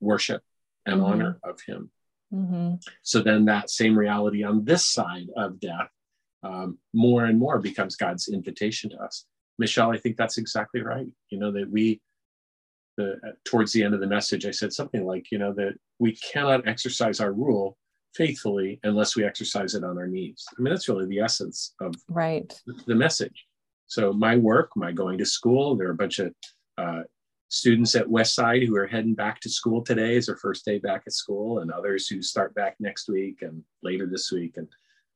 worship 0.00 0.42
and 0.86 0.96
mm-hmm. 0.96 1.12
honor 1.12 1.38
of 1.44 1.60
him. 1.60 1.90
Mm-hmm. 2.32 2.74
So 3.02 3.20
then 3.20 3.44
that 3.44 3.70
same 3.70 3.96
reality 3.96 4.42
on 4.42 4.64
this 4.64 4.86
side 4.86 5.28
of 5.36 5.60
death 5.60 5.90
um, 6.42 6.78
more 6.94 7.24
and 7.24 7.38
more 7.38 7.58
becomes 7.58 7.96
God's 7.96 8.28
invitation 8.28 8.90
to 8.90 8.96
us. 8.98 9.26
Michelle, 9.58 9.92
I 9.92 9.98
think 9.98 10.16
that's 10.16 10.38
exactly 10.38 10.82
right. 10.82 11.06
You 11.30 11.38
know, 11.38 11.50
that 11.52 11.70
we, 11.70 12.00
the, 12.96 13.16
towards 13.44 13.72
the 13.72 13.82
end 13.82 13.94
of 13.94 14.00
the 14.00 14.06
message, 14.06 14.46
I 14.46 14.52
said 14.52 14.72
something 14.72 15.04
like, 15.04 15.30
you 15.32 15.38
know, 15.38 15.52
that 15.54 15.74
we 15.98 16.16
cannot 16.16 16.66
exercise 16.68 17.20
our 17.20 17.32
rule 17.32 17.76
faithfully 18.14 18.80
unless 18.84 19.16
we 19.16 19.24
exercise 19.24 19.74
it 19.74 19.84
on 19.84 19.98
our 19.98 20.06
knees. 20.06 20.44
I 20.56 20.62
mean, 20.62 20.72
that's 20.72 20.88
really 20.88 21.06
the 21.06 21.20
essence 21.20 21.74
of 21.80 21.94
right 22.08 22.52
the 22.86 22.94
message. 22.94 23.46
So 23.86 24.12
my 24.12 24.36
work, 24.36 24.70
my 24.76 24.92
going 24.92 25.18
to 25.18 25.26
school, 25.26 25.76
there 25.76 25.88
are 25.88 25.92
a 25.92 25.96
bunch 25.96 26.18
of 26.18 26.34
uh, 26.76 27.02
students 27.48 27.94
at 27.94 28.06
Westside 28.06 28.66
who 28.66 28.76
are 28.76 28.86
heading 28.86 29.14
back 29.14 29.40
to 29.40 29.48
school 29.48 29.82
today 29.82 30.16
is 30.16 30.26
their 30.26 30.36
first 30.36 30.64
day 30.64 30.78
back 30.78 31.02
at 31.06 31.12
school, 31.12 31.60
and 31.60 31.70
others 31.70 32.06
who 32.06 32.22
start 32.22 32.54
back 32.54 32.76
next 32.78 33.08
week 33.08 33.42
and 33.42 33.62
later 33.82 34.06
this 34.06 34.30
week. 34.30 34.56
And 34.56 34.68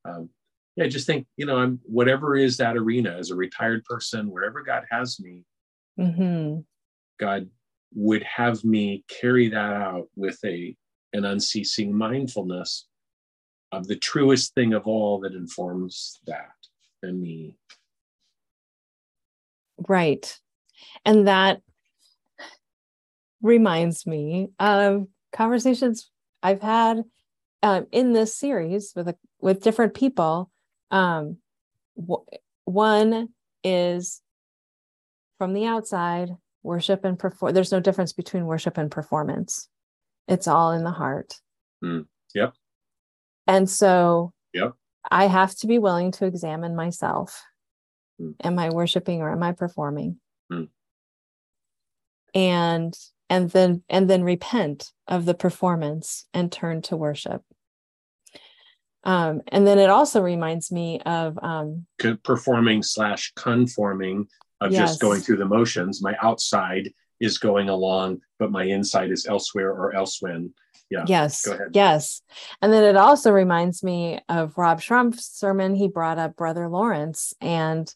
um, 0.04 0.30
yeah, 0.76 0.84
I 0.84 0.88
just 0.88 1.06
think 1.06 1.26
you 1.36 1.46
know, 1.46 1.58
I'm 1.58 1.80
whatever 1.84 2.36
is 2.36 2.56
that 2.58 2.76
arena 2.76 3.16
as 3.18 3.30
a 3.30 3.36
retired 3.36 3.84
person, 3.84 4.30
wherever 4.30 4.62
God 4.62 4.84
has 4.90 5.20
me, 5.20 5.44
mm-hmm. 5.98 6.60
God 7.18 7.48
would 7.94 8.22
have 8.22 8.64
me 8.64 9.04
carry 9.08 9.48
that 9.48 9.72
out 9.72 10.08
with 10.16 10.38
a 10.44 10.76
an 11.12 11.24
unceasing 11.24 11.94
mindfulness 11.94 12.86
of 13.70 13.86
the 13.86 13.96
truest 13.96 14.54
thing 14.54 14.74
of 14.74 14.86
all 14.86 15.20
that 15.20 15.34
informs 15.34 16.20
that 16.26 16.52
and 17.02 17.20
me. 17.20 17.56
Right. 19.88 20.38
And 21.04 21.26
that 21.26 21.60
reminds 23.40 24.06
me 24.06 24.48
of 24.58 25.06
conversations 25.32 26.10
I've 26.42 26.62
had 26.62 27.02
um, 27.62 27.86
in 27.92 28.12
this 28.12 28.36
series 28.36 28.92
with 28.94 29.08
a, 29.08 29.16
with 29.40 29.62
different 29.62 29.94
people. 29.94 30.50
Um, 30.92 31.38
w- 31.96 32.24
one 32.64 33.30
is 33.64 34.20
from 35.38 35.54
the 35.54 35.66
outside, 35.66 36.30
worship 36.62 37.04
and 37.04 37.18
perform. 37.18 37.54
There's 37.54 37.72
no 37.72 37.80
difference 37.80 38.12
between 38.12 38.46
worship 38.46 38.78
and 38.78 38.90
performance. 38.90 39.68
It's 40.28 40.46
all 40.46 40.70
in 40.70 40.84
the 40.84 40.92
heart. 40.92 41.34
Mm. 41.82 42.06
Yep. 42.34 42.52
And 43.48 43.68
so 43.68 44.32
yep. 44.54 44.74
I 45.10 45.26
have 45.26 45.54
to 45.56 45.66
be 45.66 45.78
willing 45.78 46.12
to 46.12 46.26
examine 46.26 46.76
myself. 46.76 47.42
Mm. 48.20 48.34
Am 48.44 48.58
I 48.58 48.70
worshiping 48.70 49.20
or 49.20 49.32
am 49.32 49.42
I 49.42 49.52
performing? 49.52 50.20
Mm. 50.52 50.68
And 52.34 52.94
and 53.28 53.50
then 53.50 53.82
and 53.88 54.08
then 54.08 54.22
repent 54.22 54.92
of 55.08 55.24
the 55.24 55.34
performance 55.34 56.26
and 56.32 56.52
turn 56.52 56.82
to 56.82 56.96
worship 56.96 57.42
um, 59.04 59.42
and 59.48 59.66
then 59.66 59.78
it 59.78 59.90
also 59.90 60.20
reminds 60.20 60.70
me 60.70 61.00
of 61.00 61.38
um, 61.42 61.86
performing 62.22 62.82
slash 62.82 63.32
conforming 63.36 64.28
of 64.60 64.72
yes. 64.72 64.90
just 64.90 65.00
going 65.00 65.20
through 65.20 65.38
the 65.38 65.44
motions. 65.44 66.02
My 66.02 66.16
outside 66.22 66.92
is 67.20 67.38
going 67.38 67.68
along 67.68 68.20
but 68.38 68.50
my 68.50 68.64
inside 68.64 69.12
is 69.12 69.26
elsewhere 69.26 69.70
or 69.70 69.94
elsewhere 69.94 70.40
yeah 70.90 71.04
yes 71.06 71.46
yes. 71.72 72.20
And 72.60 72.72
then 72.72 72.82
it 72.82 72.96
also 72.96 73.30
reminds 73.30 73.84
me 73.84 74.18
of 74.28 74.58
rob 74.58 74.80
schrumpf's 74.80 75.26
sermon 75.26 75.76
he 75.76 75.86
brought 75.86 76.18
up 76.18 76.36
brother 76.36 76.68
lawrence 76.68 77.32
and 77.40 77.92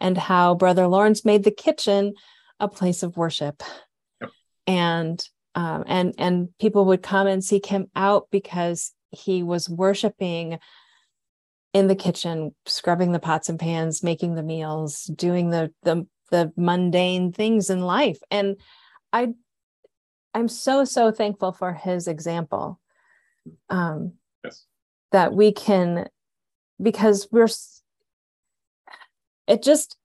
and 0.00 0.16
how 0.16 0.54
brother 0.54 0.86
lawrence 0.86 1.24
made 1.24 1.42
the 1.42 1.50
kitchen 1.50 2.14
a 2.60 2.68
place 2.68 3.02
of 3.02 3.16
worship. 3.16 3.62
And 4.66 5.22
um, 5.54 5.84
and 5.86 6.14
and 6.18 6.48
people 6.58 6.86
would 6.86 7.02
come 7.02 7.26
and 7.26 7.42
seek 7.42 7.66
him 7.66 7.90
out 7.96 8.28
because 8.30 8.92
he 9.10 9.42
was 9.42 9.68
worshiping 9.68 10.58
in 11.74 11.86
the 11.86 11.94
kitchen 11.94 12.54
scrubbing 12.66 13.12
the 13.12 13.18
pots 13.18 13.48
and 13.48 13.58
pans 13.58 14.02
making 14.02 14.34
the 14.34 14.42
meals 14.42 15.04
doing 15.04 15.50
the 15.50 15.72
the 15.82 16.06
the 16.30 16.52
mundane 16.56 17.32
things 17.32 17.70
in 17.70 17.80
life 17.80 18.18
and 18.30 18.56
i 19.12 19.28
i'm 20.34 20.48
so 20.48 20.84
so 20.84 21.10
thankful 21.10 21.52
for 21.52 21.72
his 21.72 22.08
example 22.08 22.80
um 23.70 24.12
yes. 24.44 24.64
that 25.12 25.32
we 25.32 25.52
can 25.52 26.08
because 26.80 27.28
we're 27.30 27.48
it 29.46 29.62
just 29.62 29.96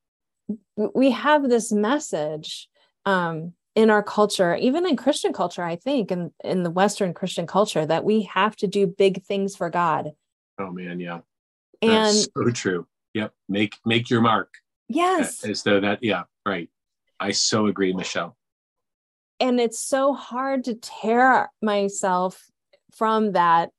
we 0.75 1.11
have 1.11 1.49
this 1.49 1.71
message 1.71 2.69
um 3.05 3.53
in 3.75 3.89
our 3.89 4.03
culture, 4.03 4.55
even 4.55 4.85
in 4.87 4.95
Christian 4.95 5.33
culture, 5.33 5.63
I 5.63 5.75
think, 5.75 6.11
in, 6.11 6.31
in 6.43 6.63
the 6.63 6.69
Western 6.69 7.13
Christian 7.13 7.47
culture, 7.47 7.85
that 7.85 8.03
we 8.03 8.23
have 8.23 8.55
to 8.57 8.67
do 8.67 8.85
big 8.87 9.23
things 9.23 9.55
for 9.55 9.69
God. 9.69 10.11
Oh 10.59 10.71
man, 10.71 10.99
yeah. 10.99 11.19
And 11.81 11.91
That's 11.91 12.29
so 12.37 12.49
true. 12.51 12.87
Yep. 13.13 13.33
Make 13.49 13.75
make 13.85 14.09
your 14.09 14.21
mark. 14.21 14.53
yes, 14.87 15.43
As 15.43 15.63
though 15.63 15.79
that, 15.79 16.03
yeah, 16.03 16.23
right. 16.45 16.69
I 17.19 17.31
so 17.31 17.67
agree, 17.67 17.93
Michelle. 17.93 18.35
and 19.39 19.59
it's 19.59 19.79
so 19.79 20.13
hard 20.13 20.63
to 20.65 20.75
tear 20.75 21.49
myself 21.61 22.45
from 22.95 23.31
that 23.33 23.69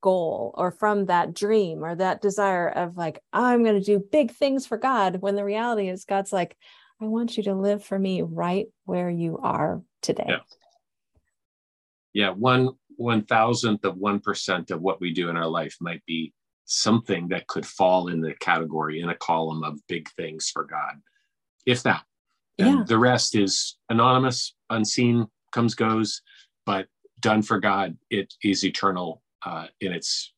goal 0.00 0.54
or 0.56 0.70
from 0.70 1.06
that 1.06 1.34
dream 1.34 1.84
or 1.84 1.94
that 1.94 2.22
desire 2.22 2.68
of 2.68 2.96
like 2.96 3.18
i'm 3.32 3.64
going 3.64 3.74
to 3.74 3.84
do 3.84 3.98
big 3.98 4.30
things 4.30 4.64
for 4.64 4.78
god 4.78 5.16
when 5.20 5.34
the 5.34 5.44
reality 5.44 5.88
is 5.88 6.04
god's 6.04 6.32
like 6.32 6.56
i 7.00 7.04
want 7.04 7.36
you 7.36 7.42
to 7.42 7.54
live 7.54 7.84
for 7.84 7.98
me 7.98 8.22
right 8.22 8.66
where 8.84 9.10
you 9.10 9.38
are 9.42 9.82
today 10.02 10.24
Yeah. 10.28 10.40
Yeah, 12.14 12.30
one 12.30 12.70
one 12.96 13.22
thousandth 13.24 13.84
of 13.84 13.96
one 13.96 14.18
percent 14.18 14.70
of 14.70 14.80
what 14.80 15.00
we 15.00 15.12
do 15.12 15.28
in 15.28 15.36
our 15.36 15.46
life 15.46 15.76
might 15.80 16.04
be 16.06 16.32
something 16.64 17.28
that 17.28 17.46
could 17.46 17.64
fall 17.66 18.08
in 18.08 18.20
the 18.20 18.34
category 18.34 19.00
in 19.00 19.08
a 19.10 19.14
column 19.16 19.62
of 19.62 19.78
big 19.86 20.08
things 20.16 20.50
for 20.50 20.64
God, 20.64 21.00
if 21.64 21.82
that. 21.84 22.04
And 22.58 22.78
Yeah. 22.78 22.84
the 22.84 22.98
rest 22.98 23.36
is 23.36 23.76
anonymous, 23.88 24.54
unseen, 24.68 25.26
comes 25.52 25.74
goes, 25.74 26.22
but 26.66 26.88
done 27.20 27.42
for 27.42 27.60
God, 27.60 27.96
it 28.10 28.34
is 28.42 28.64
eternal 28.64 29.22
uh, 29.46 29.68
in 29.80 29.92
its 29.92 30.32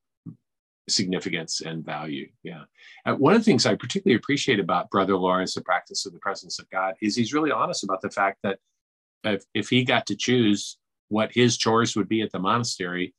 significance 0.90 1.61
and 1.61 1.85
value. 1.85 2.29
Yeah. 2.42 2.64
And 3.05 3.18
one 3.18 3.35
of 3.35 3.40
the 3.40 3.44
things 3.44 3.66
I 3.66 3.74
particularly 3.74 4.16
appreciate 4.18 4.61
about 4.61 4.90
Brother 4.90 5.16
Lawrence, 5.16 5.55
the 5.55 5.62
practice 5.62 6.07
of 6.07 6.12
the 6.12 6.18
presence 6.18 6.59
of 6.59 6.68
God, 6.70 6.94
is 7.00 7.16
he's 7.16 7.33
really 7.33 7.50
honest 7.50 7.85
about 7.85 8.00
the 8.03 8.11
fact 8.11 8.38
that 8.42 8.59
if, 9.24 9.44
if 9.55 9.68
he 9.68 9.85
got 9.85 10.07
to 10.07 10.16
choose 10.16 10.79
what 11.09 11.31
his 11.33 11.57
chores 11.57 11.96
would 11.96 12.09
be 12.09 12.22
at 12.22 12.31
the 12.33 12.38
monastery, 12.38 13.14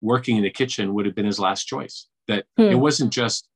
working 0.00 0.36
in 0.36 0.42
the 0.42 0.50
kitchen 0.50 0.94
would 0.94 1.06
have 1.06 1.14
been 1.14 1.26
his 1.26 1.38
last 1.40 1.64
choice. 1.64 2.06
That 2.28 2.44
it 2.58 2.74
Hmm. 2.74 2.80
wasn't 2.80 3.12
just, 3.12 3.48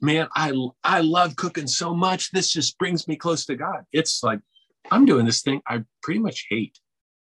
man, 0.00 0.28
I 0.36 0.52
I 0.84 1.00
love 1.00 1.36
cooking 1.36 1.66
so 1.66 1.94
much. 1.94 2.30
This 2.32 2.52
just 2.52 2.78
brings 2.78 3.08
me 3.08 3.16
close 3.16 3.46
to 3.46 3.56
God. 3.56 3.84
It's 3.92 4.22
like 4.22 4.40
I'm 4.90 5.04
doing 5.06 5.24
this 5.26 5.42
thing 5.42 5.62
I 5.66 5.84
pretty 6.02 6.20
much 6.20 6.46
hate, 6.50 6.78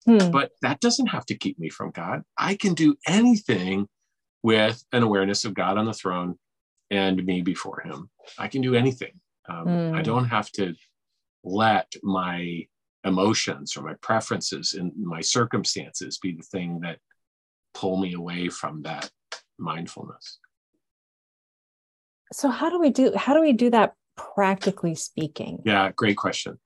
Hmm. 0.06 0.30
but 0.30 0.52
that 0.62 0.80
doesn't 0.80 1.06
have 1.08 1.24
to 1.26 1.36
keep 1.36 1.58
me 1.58 1.68
from 1.68 1.90
God. 1.90 2.22
I 2.36 2.56
can 2.56 2.74
do 2.74 2.96
anything 3.06 3.88
with 4.42 4.82
an 4.92 5.02
awareness 5.02 5.44
of 5.44 5.54
God 5.54 5.78
on 5.78 5.84
the 5.86 5.92
throne 5.92 6.38
and 6.90 7.24
me 7.24 7.42
before 7.42 7.82
Him. 7.82 8.10
I 8.38 8.48
can 8.48 8.62
do 8.62 8.74
anything. 8.74 9.12
Um, 9.48 9.66
Mm. 9.66 9.98
I 9.98 10.02
don't 10.02 10.26
have 10.26 10.50
to 10.52 10.74
let 11.44 11.92
my 12.02 12.66
emotions 13.04 13.76
or 13.76 13.82
my 13.82 13.94
preferences 14.02 14.74
and 14.74 14.92
my 14.96 15.20
circumstances 15.20 16.18
be 16.18 16.32
the 16.32 16.42
thing 16.42 16.80
that 16.80 16.98
pull 17.72 17.96
me 17.96 18.12
away 18.14 18.48
from 18.48 18.82
that 18.82 19.10
mindfulness. 19.58 20.38
so 22.32 22.48
how 22.48 22.68
do 22.70 22.78
we 22.78 22.90
do 22.90 23.12
how 23.16 23.34
do 23.34 23.40
we 23.40 23.52
do 23.52 23.70
that 23.70 23.94
practically 24.16 24.94
speaking 24.94 25.58
Yeah, 25.64 25.90
great 25.96 26.16
question. 26.16 26.58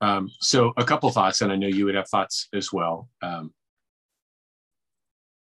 Um, 0.00 0.30
so 0.40 0.72
a 0.76 0.84
couple 0.84 1.10
thoughts, 1.10 1.40
and 1.40 1.50
I 1.50 1.56
know 1.56 1.66
you 1.66 1.86
would 1.86 1.94
have 1.94 2.08
thoughts 2.08 2.48
as 2.52 2.72
well. 2.72 3.08
Um, 3.22 3.52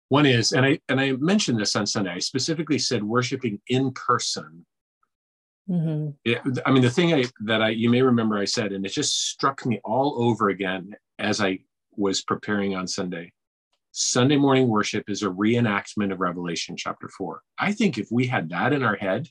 one 0.08 0.26
is, 0.26 0.52
and 0.52 0.64
I 0.64 0.80
and 0.88 1.00
I 1.00 1.12
mentioned 1.12 1.60
this 1.60 1.76
on 1.76 1.86
Sunday. 1.86 2.12
I 2.12 2.18
specifically 2.18 2.78
said 2.78 3.02
worshiping 3.02 3.60
in 3.68 3.92
person. 3.92 4.64
Mhm. 5.68 6.14
It, 6.24 6.40
I 6.64 6.70
mean, 6.72 6.82
the 6.82 6.90
thing 6.90 7.12
I, 7.12 7.24
that 7.44 7.60
I 7.62 7.70
you 7.70 7.90
may 7.90 8.00
remember 8.02 8.38
I 8.38 8.46
said, 8.46 8.72
and 8.72 8.84
it 8.86 8.92
just 8.92 9.28
struck 9.30 9.66
me 9.66 9.80
all 9.84 10.22
over 10.22 10.48
again 10.48 10.94
as 11.18 11.40
I 11.40 11.60
was 11.96 12.22
preparing 12.22 12.74
on 12.74 12.86
Sunday. 12.86 13.32
Sunday 13.92 14.36
morning 14.36 14.68
worship 14.68 15.10
is 15.10 15.22
a 15.22 15.28
reenactment 15.28 16.12
of 16.12 16.20
Revelation 16.20 16.76
chapter 16.76 17.08
four. 17.08 17.42
I 17.58 17.72
think 17.72 17.98
if 17.98 18.08
we 18.10 18.26
had 18.26 18.48
that 18.50 18.72
in 18.72 18.82
our 18.82 18.96
head, 18.96 19.28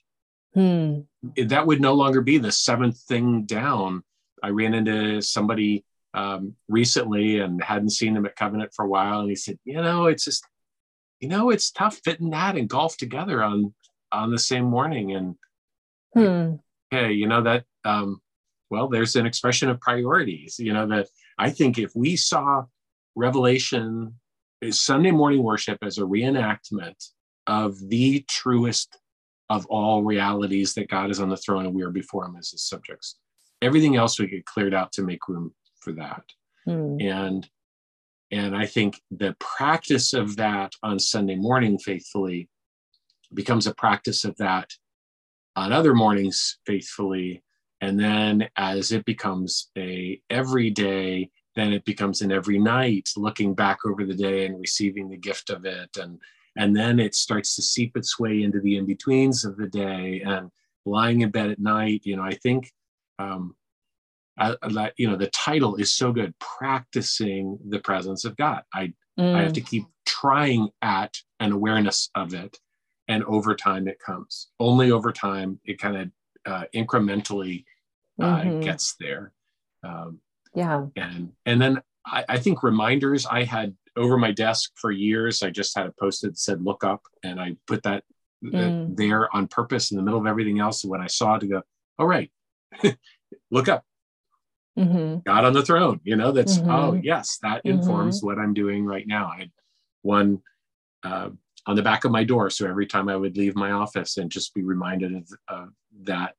Hmm. 0.53 1.01
it- 1.35 1.49
that 1.49 1.65
would 1.67 1.81
no 1.81 1.93
longer 1.93 2.21
be 2.21 2.37
the 2.37 2.51
seventh 2.51 2.99
thing 3.01 3.43
down. 3.43 4.03
I 4.43 4.49
ran 4.49 4.73
into 4.73 5.21
somebody 5.21 5.83
um, 6.13 6.55
recently 6.67 7.39
and 7.39 7.61
hadn't 7.63 7.91
seen 7.91 8.15
him 8.15 8.25
at 8.25 8.35
Covenant 8.35 8.73
for 8.73 8.85
a 8.85 8.87
while, 8.89 9.19
and 9.19 9.29
he 9.29 9.35
said, 9.35 9.59
"You 9.65 9.75
know, 9.81 10.07
it's 10.07 10.23
just, 10.25 10.43
you 11.19 11.27
know, 11.27 11.49
it's 11.49 11.71
tough 11.71 11.99
fitting 12.03 12.30
that 12.32 12.56
and 12.56 12.69
golf 12.69 12.97
together 12.97 13.43
on 13.43 13.73
on 14.12 14.32
the 14.32 14.39
same 14.39 14.65
morning." 14.65 15.13
And 15.13 15.36
Hmm. 16.13 16.56
hey, 16.89 17.12
you 17.13 17.27
know 17.27 17.41
that, 17.43 17.65
um, 17.86 18.21
well, 18.69 18.88
there's 18.88 19.15
an 19.15 19.25
expression 19.25 19.69
of 19.69 19.80
priorities. 19.80 20.58
You 20.60 20.73
know 20.73 20.88
that 20.88 21.08
I 21.38 21.49
think 21.51 21.77
if 21.77 21.91
we 21.95 22.15
saw 22.15 22.65
Revelation, 23.15 24.15
is 24.62 24.80
Sunday 24.80 25.12
morning 25.12 25.43
worship 25.43 25.77
as 25.84 25.97
a 25.97 26.01
reenactment 26.01 27.10
of 27.45 27.77
the 27.89 28.25
truest 28.27 28.97
of 29.49 29.65
all 29.67 30.03
realities 30.03 30.73
that 30.73 30.89
God 30.89 31.10
is 31.10 31.19
on 31.19 31.30
the 31.30 31.38
throne 31.38 31.65
and 31.65 31.75
we 31.75 31.84
are 31.84 31.91
before 31.91 32.25
Him 32.25 32.36
as 32.38 32.51
His 32.51 32.63
subjects. 32.63 33.17
Everything 33.62 33.95
else 33.95 34.19
would 34.19 34.32
get 34.32 34.45
cleared 34.45 34.73
out 34.73 34.91
to 34.93 35.03
make 35.03 35.27
room 35.27 35.53
for 35.80 35.93
that. 35.93 36.23
Hmm. 36.65 36.97
And 36.99 37.49
and 38.31 38.55
I 38.55 38.65
think 38.65 39.01
the 39.11 39.35
practice 39.39 40.13
of 40.13 40.35
that 40.37 40.73
on 40.83 40.99
Sunday 40.99 41.35
morning 41.35 41.77
faithfully 41.77 42.49
becomes 43.33 43.67
a 43.67 43.73
practice 43.73 44.25
of 44.25 44.35
that 44.37 44.71
on 45.55 45.71
other 45.71 45.93
mornings 45.93 46.59
faithfully. 46.65 47.43
And 47.81 47.99
then 47.99 48.49
as 48.55 48.91
it 48.91 49.05
becomes 49.05 49.69
a 49.77 50.21
everyday, 50.29 51.29
then 51.55 51.73
it 51.73 51.85
becomes 51.85 52.21
an 52.21 52.31
every 52.31 52.59
night 52.59 53.09
looking 53.17 53.53
back 53.53 53.79
over 53.85 54.05
the 54.05 54.13
day 54.15 54.45
and 54.45 54.59
receiving 54.59 55.09
the 55.09 55.17
gift 55.17 55.49
of 55.49 55.65
it. 55.65 55.89
And 55.97 56.19
and 56.55 56.75
then 56.75 56.99
it 56.99 57.13
starts 57.13 57.55
to 57.55 57.61
seep 57.61 57.95
its 57.95 58.19
way 58.19 58.41
into 58.41 58.59
the 58.59 58.77
in-betweens 58.77 59.45
of 59.45 59.57
the 59.57 59.67
day 59.67 60.23
and 60.25 60.49
lying 60.85 61.21
in 61.21 61.29
bed 61.29 61.51
at 61.51 61.59
night. 61.59 62.01
You 62.03 62.15
know, 62.15 62.23
I 62.23 62.33
think 62.33 62.71
um, 63.19 63.55
I, 64.38 64.56
I 64.62 64.91
you 64.97 65.10
know 65.10 65.15
the 65.17 65.28
title 65.28 65.76
is 65.76 65.91
so 65.91 66.12
good 66.12 66.34
practicing 66.39 67.58
the 67.69 67.80
presence 67.80 68.26
of 68.26 68.36
god. 68.38 68.63
I 68.73 68.93
i 69.19 69.41
have 69.41 69.54
to 69.54 69.62
keep 69.62 69.86
trying 70.06 70.69
at 70.82 71.17
an 71.39 71.52
awareness 71.52 72.10
of 72.15 72.34
it 72.34 72.60
and 73.08 73.23
over 73.23 73.56
time 73.56 73.88
it 73.88 73.97
comes. 74.00 74.50
Only 74.60 74.91
over 74.91 75.12
time 75.12 75.60
it 75.65 75.80
kind 75.80 75.97
of 75.97 76.12
uh, 76.52 76.65
incrementally 76.76 77.65
uh, 78.21 78.41
Mhm. 78.41 78.62
gets 78.63 78.95
there. 79.00 79.32
Um, 79.84 80.19
yeah. 80.56 80.86
and 80.95 81.32
and 81.45 81.62
then 81.62 81.82
I, 82.06 82.26
I 82.30 82.38
think 82.39 82.63
reminders 82.63 83.26
i 83.28 83.43
had 83.43 83.76
over 83.95 84.17
my 84.17 84.32
desk 84.32 84.71
for 84.76 84.91
years 84.91 85.43
i 85.43 85.50
just 85.50 85.76
had 85.78 85.86
a 85.88 85.93
post-it 86.00 86.28
that 86.30 86.39
said 86.39 86.62
look 86.63 86.84
up 86.84 87.02
and 87.23 87.39
i 87.39 87.56
put 87.67 87.84
that 87.84 88.04
uh, 88.45 88.50
Mm. 88.50 88.95
there 88.95 89.36
on 89.36 89.47
purpose 89.47 89.89
in 89.91 89.97
the 89.97 90.04
middle 90.04 90.19
of 90.19 90.28
everything 90.28 90.60
else. 90.60 90.84
And 90.84 90.91
when 90.91 91.02
i 91.02 91.08
saw 91.08 91.36
it 91.36 91.39
to 91.39 91.47
go 91.47 91.62
all 92.00 92.06
right. 92.08 92.32
Look 93.52 93.67
up 93.67 93.84
Mhm. 94.77 95.23
God 95.25 95.45
on 95.45 95.53
the 95.53 95.63
throne. 95.63 95.99
You 96.03 96.15
know, 96.15 96.31
that's 96.31 96.57
oh 96.59 96.93
Mhm. 96.93 97.03
yes, 97.03 97.37
that 97.41 97.65
informs 97.65 98.21
what 98.21 98.37
I'm 98.37 98.53
doing 98.53 98.85
right 98.85 99.07
now. 99.07 99.27
I 99.27 99.37
had 99.39 99.51
one 100.01 100.41
uh, 101.03 101.29
on 101.65 101.75
the 101.75 101.83
back 101.83 102.05
of 102.05 102.11
my 102.11 102.23
door, 102.23 102.49
so 102.49 102.67
every 102.67 102.85
time 102.87 103.09
I 103.09 103.15
would 103.15 103.37
leave 103.37 103.55
my 103.55 103.71
office 103.71 104.17
and 104.17 104.31
just 104.31 104.53
be 104.53 104.63
reminded 104.63 105.13
of, 105.15 105.29
of 105.47 105.69
that 106.03 106.35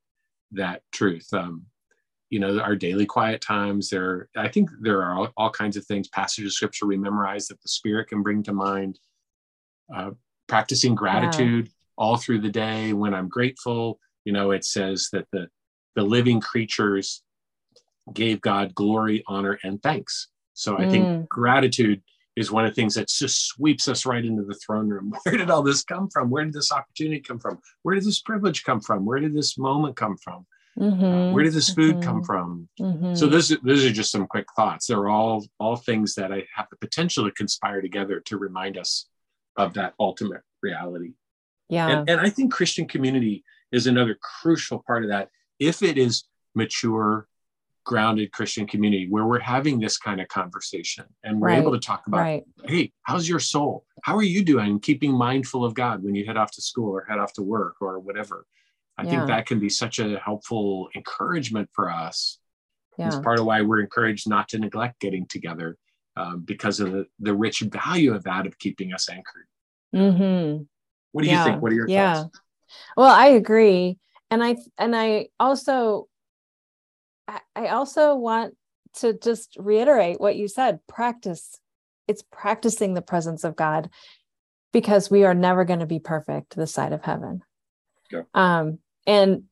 that 0.53 0.83
truth. 0.92 1.33
Um, 1.33 1.66
you 2.31 2.38
know, 2.38 2.61
our 2.61 2.77
daily 2.77 3.07
quiet 3.07 3.40
times. 3.40 3.88
There, 3.88 4.29
I 4.37 4.48
think 4.48 4.70
there 4.81 5.03
are 5.03 5.14
all, 5.14 5.33
all 5.37 5.51
kinds 5.51 5.77
of 5.79 5.87
things. 5.87 6.09
Passages 6.09 6.53
of 6.53 6.55
scripture 6.55 6.87
we 6.87 6.96
memorize 6.98 7.48
that 7.48 7.61
the 7.62 7.68
Spirit 7.68 8.09
can 8.09 8.22
bring 8.22 8.42
to 8.44 8.53
mind. 8.53 8.98
Uh, 9.94 10.11
practicing 10.46 10.94
gratitude 10.94 11.70
all 11.96 12.16
through 12.18 12.40
the 12.40 12.51
day. 12.51 12.92
When 12.92 13.14
I'm 13.14 13.29
grateful, 13.29 13.98
you 14.24 14.33
know, 14.33 14.51
it 14.51 14.64
says 14.64 15.09
that 15.12 15.27
the 15.33 15.48
the 15.96 16.03
living 16.03 16.40
creatures 16.40 17.22
gave 18.14 18.40
God 18.40 18.75
glory, 18.75 19.23
honor, 19.27 19.59
and 19.62 19.83
thanks. 19.83 20.29
So 20.55 20.77
I 20.77 20.87
think 20.87 21.09
Mm. 21.09 21.29
gratitude 21.29 22.03
is 22.37 22.51
one 22.53 22.64
of 22.64 22.71
the 22.71 22.75
things 22.75 22.94
that 22.94 23.09
just 23.09 23.47
sweeps 23.47 23.88
us 23.88 24.07
right 24.07 24.25
into 24.25 24.44
the 24.44 24.55
throne 24.55 24.88
room. 24.88 25.12
Where 25.25 25.37
did 25.37 25.51
all 25.51 25.62
this 25.62 25.83
come 25.83 26.09
from? 26.09 26.31
Where 26.31 26.44
did 26.44 26.55
this 26.55 26.73
opportunity 26.73 27.21
come 27.21 27.38
from? 27.38 27.59
Where 27.83 27.94
did 27.94 28.05
this 28.05 28.21
privilege 28.21 28.64
come 28.64 28.81
from? 28.81 29.05
Where 29.05 29.18
did 29.18 29.35
this 29.35 29.59
moment 29.59 29.97
come 29.97 30.16
from? 30.16 30.47
Uh, 30.77 30.81
Mhm. 30.85 31.33
where 31.33 31.42
did 31.42 31.53
this 31.55 31.73
food 31.73 32.01
come 32.01 32.21
Mhm. 32.23 32.27
from? 32.27 32.68
Mhm. 32.81 33.16
So 33.16 33.27
those 33.27 33.49
those 33.49 33.85
are 33.85 33.90
just 33.92 34.12
some 34.12 34.27
quick 34.29 34.47
thoughts. 34.55 34.87
They're 34.87 35.09
all 35.09 35.44
all 35.59 35.77
things 35.77 36.14
that 36.14 36.33
I 36.33 36.47
have 36.55 36.68
the 36.71 36.77
potential 36.77 37.25
to 37.25 37.33
conspire 37.33 37.81
together 37.81 38.21
to 38.21 38.37
remind 38.38 38.79
us 38.79 39.09
of 39.57 39.75
that 39.75 39.94
ultimate 39.99 40.42
reality. 40.62 41.14
yeah 41.68 41.88
And, 41.88 42.09
and 42.09 42.21
I 42.21 42.31
think 42.31 42.53
Christian 42.53 42.87
community 42.87 43.44
is 43.73 43.87
another 43.88 44.16
crucial 44.23 44.83
part 44.87 45.03
of 45.03 45.11
that. 45.11 45.31
If 45.59 45.83
it 45.83 45.99
is 45.99 46.25
mature, 46.55 47.27
grounded 47.88 48.31
Christian 48.33 48.66
community 48.66 49.07
where 49.09 49.24
we're 49.24 49.40
having 49.40 49.81
this 49.81 49.96
kind 49.96 50.20
of 50.20 50.29
conversation 50.29 51.07
and 51.24 51.40
we're 51.40 51.48
able 51.48 51.72
to 51.72 51.79
talk 51.81 52.07
about, 52.07 52.18
right 52.18 52.44
hey, 52.66 52.92
how's 53.05 53.27
your 53.27 53.40
soul? 53.40 53.87
How 54.03 54.14
are 54.14 54.22
you 54.22 54.44
doing 54.44 54.79
keeping 54.79 55.12
mindful 55.12 55.64
of 55.64 55.72
God 55.72 56.05
when 56.05 56.14
you 56.14 56.27
head 56.27 56.37
off 56.37 56.51
to 56.53 56.61
school 56.62 56.90
or 56.90 57.07
head 57.09 57.18
off 57.18 57.33
to 57.35 57.42
work 57.42 57.77
or 57.81 57.98
whatever? 57.98 58.44
I 58.98 59.05
Yeah. 59.05 59.11
think 59.11 59.27
that 59.29 59.46
can 59.46 59.59
be 59.59 59.70
such 59.70 59.98
a 60.01 60.18
helpful 60.18 60.90
encouragement 60.94 61.70
for 61.72 61.90
us 61.90 62.38
Yeah. 62.98 63.07
It's 63.09 63.18
part 63.20 63.38
of 63.38 63.46
why 63.46 63.62
we're 63.62 63.81
encouraged 63.81 64.29
not 64.29 64.48
to 64.51 64.59
neglect 64.59 65.01
getting 65.01 65.24
together 65.27 65.79
um, 66.16 66.40
because 66.40 66.81
of 66.81 66.92
the, 66.92 67.07
the 67.20 67.35
rich 67.35 67.61
value 67.61 68.12
of 68.12 68.24
that 68.24 68.46
of 68.46 68.59
keeping 68.59 68.92
us 68.92 69.09
anchored. 69.09 69.46
Mm-hmm. 69.94 70.64
What 71.12 71.24
do 71.24 71.31
you 71.31 71.42
think? 71.44 71.62
What 71.62 71.72
are 71.72 71.77
your 71.77 71.88
Yeah. 71.88 72.14
thoughts? 72.24 72.40
Well, 72.98 73.09
I 73.09 73.27
agree. 73.29 73.98
And 74.31 74.44
I 74.44 74.57
and 74.77 74.94
I 74.94 75.29
also 75.40 76.09
I- 77.29 77.69
also 77.69 78.14
want 78.14 78.55
to 78.95 79.12
just 79.12 79.57
reiterate 79.59 80.21
what 80.21 80.37
you 80.37 80.49
said. 80.49 80.81
Practice. 80.87 81.61
It's 82.07 82.25
practicing 82.33 82.95
the 82.95 83.03
presence 83.03 83.45
of 83.45 83.55
God 83.55 83.91
because 84.73 85.11
we 85.11 85.25
are 85.25 85.35
never 85.35 85.64
going 85.64 85.81
to 85.81 85.87
be 85.87 85.99
perfect 85.99 86.57
this 86.57 86.73
side 86.73 86.93
of 86.93 87.03
heaven. 87.05 87.43
Yeah. 88.11 88.23
Um 88.35 88.79
and 89.07 89.45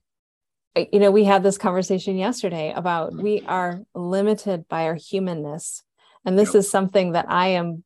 you 0.93 1.01
know, 1.01 1.11
we 1.11 1.25
had 1.25 1.43
this 1.43 1.57
conversation 1.59 2.17
yesterday 2.17 2.73
about 2.75 3.15
we 3.15 3.41
are 3.43 3.81
limited 3.95 4.69
by 4.69 4.85
our 4.85 4.95
humanness. 4.95 5.83
And 6.25 6.39
this 6.39 6.51
Yep. 6.51 6.61
is 6.61 6.71
something 6.71 7.13
that 7.13 7.27
I 7.31 7.49
am 7.49 7.85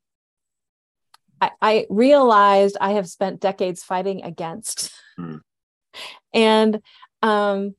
I, 1.41 1.51
I 1.63 1.87
realized 1.89 2.77
I 2.81 2.93
have 2.93 3.09
spent 3.09 3.41
decades 3.41 3.83
fighting 3.83 4.23
against. 4.23 4.93
Hmm. 5.17 5.37
And 6.33 6.81
um 7.23 7.75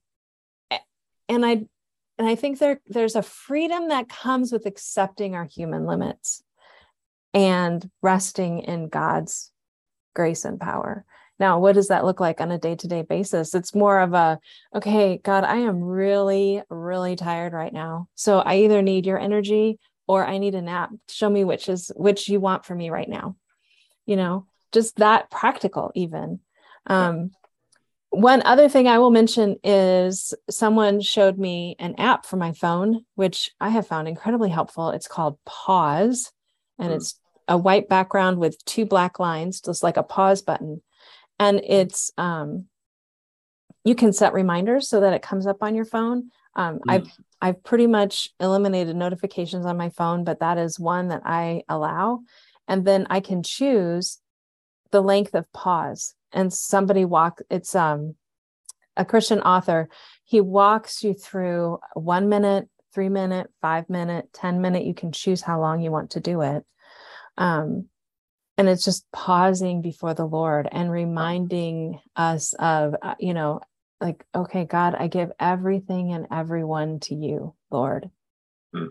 and 1.30 1.46
I 1.46 1.66
and 2.22 2.30
I 2.30 2.36
think 2.36 2.60
there 2.60 2.80
there's 2.88 3.16
a 3.16 3.24
freedom 3.24 3.90
that 3.90 4.08
comes 4.10 4.52
with 4.52 4.66
accepting 4.66 5.36
our 5.36 5.46
human 5.46 5.86
limits 5.86 6.44
and 7.34 7.90
resting 8.02 8.60
in 8.60 8.90
God's 8.90 9.52
grace 10.14 10.46
and 10.46 10.60
power. 10.60 11.06
Now, 11.40 11.60
what 11.60 11.74
does 11.74 11.88
that 11.88 12.06
look 12.06 12.20
like 12.20 12.40
on 12.40 12.52
a 12.52 12.60
day-to-day 12.60 13.02
basis? 13.02 13.56
It's 13.56 13.74
more 13.74 14.00
of 14.00 14.14
a 14.14 14.40
okay, 14.76 15.20
God, 15.24 15.44
I 15.44 15.58
am 15.58 15.82
really 15.82 16.62
really 16.70 17.16
tired 17.16 17.54
right 17.54 17.74
now. 17.74 18.08
So 18.16 18.40
I 18.40 18.58
either 18.58 18.82
need 18.82 19.06
your 19.06 19.20
energy 19.20 19.80
or 20.08 20.26
I 20.26 20.38
need 20.38 20.56
a 20.56 20.62
nap. 20.62 20.92
Show 21.10 21.30
me 21.30 21.44
which 21.44 21.68
is 21.70 21.92
which 21.96 22.30
you 22.30 22.40
want 22.40 22.66
for 22.66 22.76
me 22.76 22.90
right 22.90 23.10
now 23.10 23.36
you 24.06 24.16
know 24.16 24.46
just 24.72 24.98
that 24.98 25.30
practical 25.30 25.92
even 25.96 26.40
um 26.88 27.32
one 28.12 28.42
other 28.44 28.68
thing 28.68 28.88
i 28.88 29.00
will 29.00 29.10
mention 29.10 29.56
is 29.64 30.34
someone 30.50 31.00
showed 31.00 31.38
me 31.38 31.76
an 31.80 31.96
app 31.98 32.26
for 32.26 32.36
my 32.36 32.52
phone 32.52 33.06
which 33.16 33.50
i 33.62 33.70
have 33.70 33.88
found 33.88 34.08
incredibly 34.08 34.50
helpful. 34.50 34.90
It's 34.90 35.08
called 35.08 35.40
pause 35.46 36.32
and 36.78 36.90
Hmm. 36.90 36.98
it's 36.98 37.18
a 37.48 37.58
white 37.58 37.88
background 37.90 38.38
with 38.38 38.64
two 38.66 38.86
black 38.86 39.18
lines 39.18 39.62
just 39.62 39.82
like 39.82 39.98
a 39.98 40.04
pause 40.04 40.42
button. 40.42 40.82
And 41.40 41.62
it's 41.64 42.12
um 42.18 42.68
you 43.84 43.96
can 43.96 44.14
set 44.14 44.34
reminders 44.34 44.90
so 44.90 45.00
that 45.00 45.14
it 45.14 45.22
comes 45.22 45.48
up 45.48 45.64
on 45.64 45.74
your 45.74 45.86
phone. 45.86 46.32
Um, 46.56 46.80
Hmm. 46.84 46.90
i've 46.90 47.08
i've 47.42 47.64
pretty 47.64 47.88
much 47.88 48.30
eliminated 48.42 48.96
notifications 48.98 49.66
on 49.66 49.78
my 49.78 49.90
phone 49.90 50.26
but 50.26 50.42
that 50.42 50.58
is 50.58 50.78
one 50.78 51.08
that 51.08 51.22
i 51.26 51.64
allow. 51.70 52.24
And 52.68 52.86
then 52.86 53.08
i 53.10 53.22
can 53.22 53.42
choose 53.42 54.20
the 54.92 55.02
length 55.02 55.34
of 55.34 55.52
pause 55.54 56.14
and 56.34 56.52
somebody 56.52 57.06
walk 57.06 57.42
it's 57.50 57.76
um 57.76 58.16
a 58.98 59.06
christian 59.06 59.40
author. 59.42 59.90
He 60.24 60.42
walks 60.42 61.04
you 61.04 61.14
through 61.14 61.80
one 61.94 62.30
minute 62.30 62.68
three 62.94 63.10
minute 63.10 63.50
five 63.62 63.90
minute 63.90 64.30
ten 64.34 64.62
minute. 64.62 64.86
You 64.86 64.94
can 64.94 65.12
choose 65.12 65.42
how 65.42 65.60
long 65.62 65.82
you 65.82 65.92
want 65.92 66.12
to 66.12 66.20
do 66.20 66.42
it. 66.42 66.64
Um 67.38 67.88
and 68.58 68.68
it's 68.68 68.84
just 68.84 69.10
pausing 69.12 69.82
before 69.82 70.14
the 70.14 70.26
lord 70.26 70.68
and 70.72 70.92
reminding 70.92 72.00
us 72.16 72.54
of 72.54 72.96
uh, 73.02 73.16
you 73.20 73.34
know 73.34 73.62
like 74.02 74.26
okay 74.36 74.66
god 74.66 74.94
i 74.94 75.08
give 75.08 75.32
everything 75.40 76.12
and 76.12 76.28
everyone 76.32 77.00
to 77.00 77.16
you 77.16 77.56
lord. 77.72 78.10
Hmm. 78.74 78.88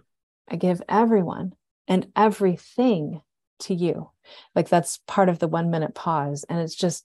i 0.48 0.56
give 0.56 0.82
everyone 0.88 1.52
and 1.86 2.06
everything 2.16 3.20
to 3.60 3.74
you. 3.74 4.10
Like 4.54 4.68
that's 4.68 5.00
part 5.06 5.28
of 5.28 5.38
the 5.38 5.48
one 5.48 5.70
minute 5.70 5.94
pause. 5.94 6.44
And 6.48 6.60
it's 6.60 6.74
just 6.74 7.04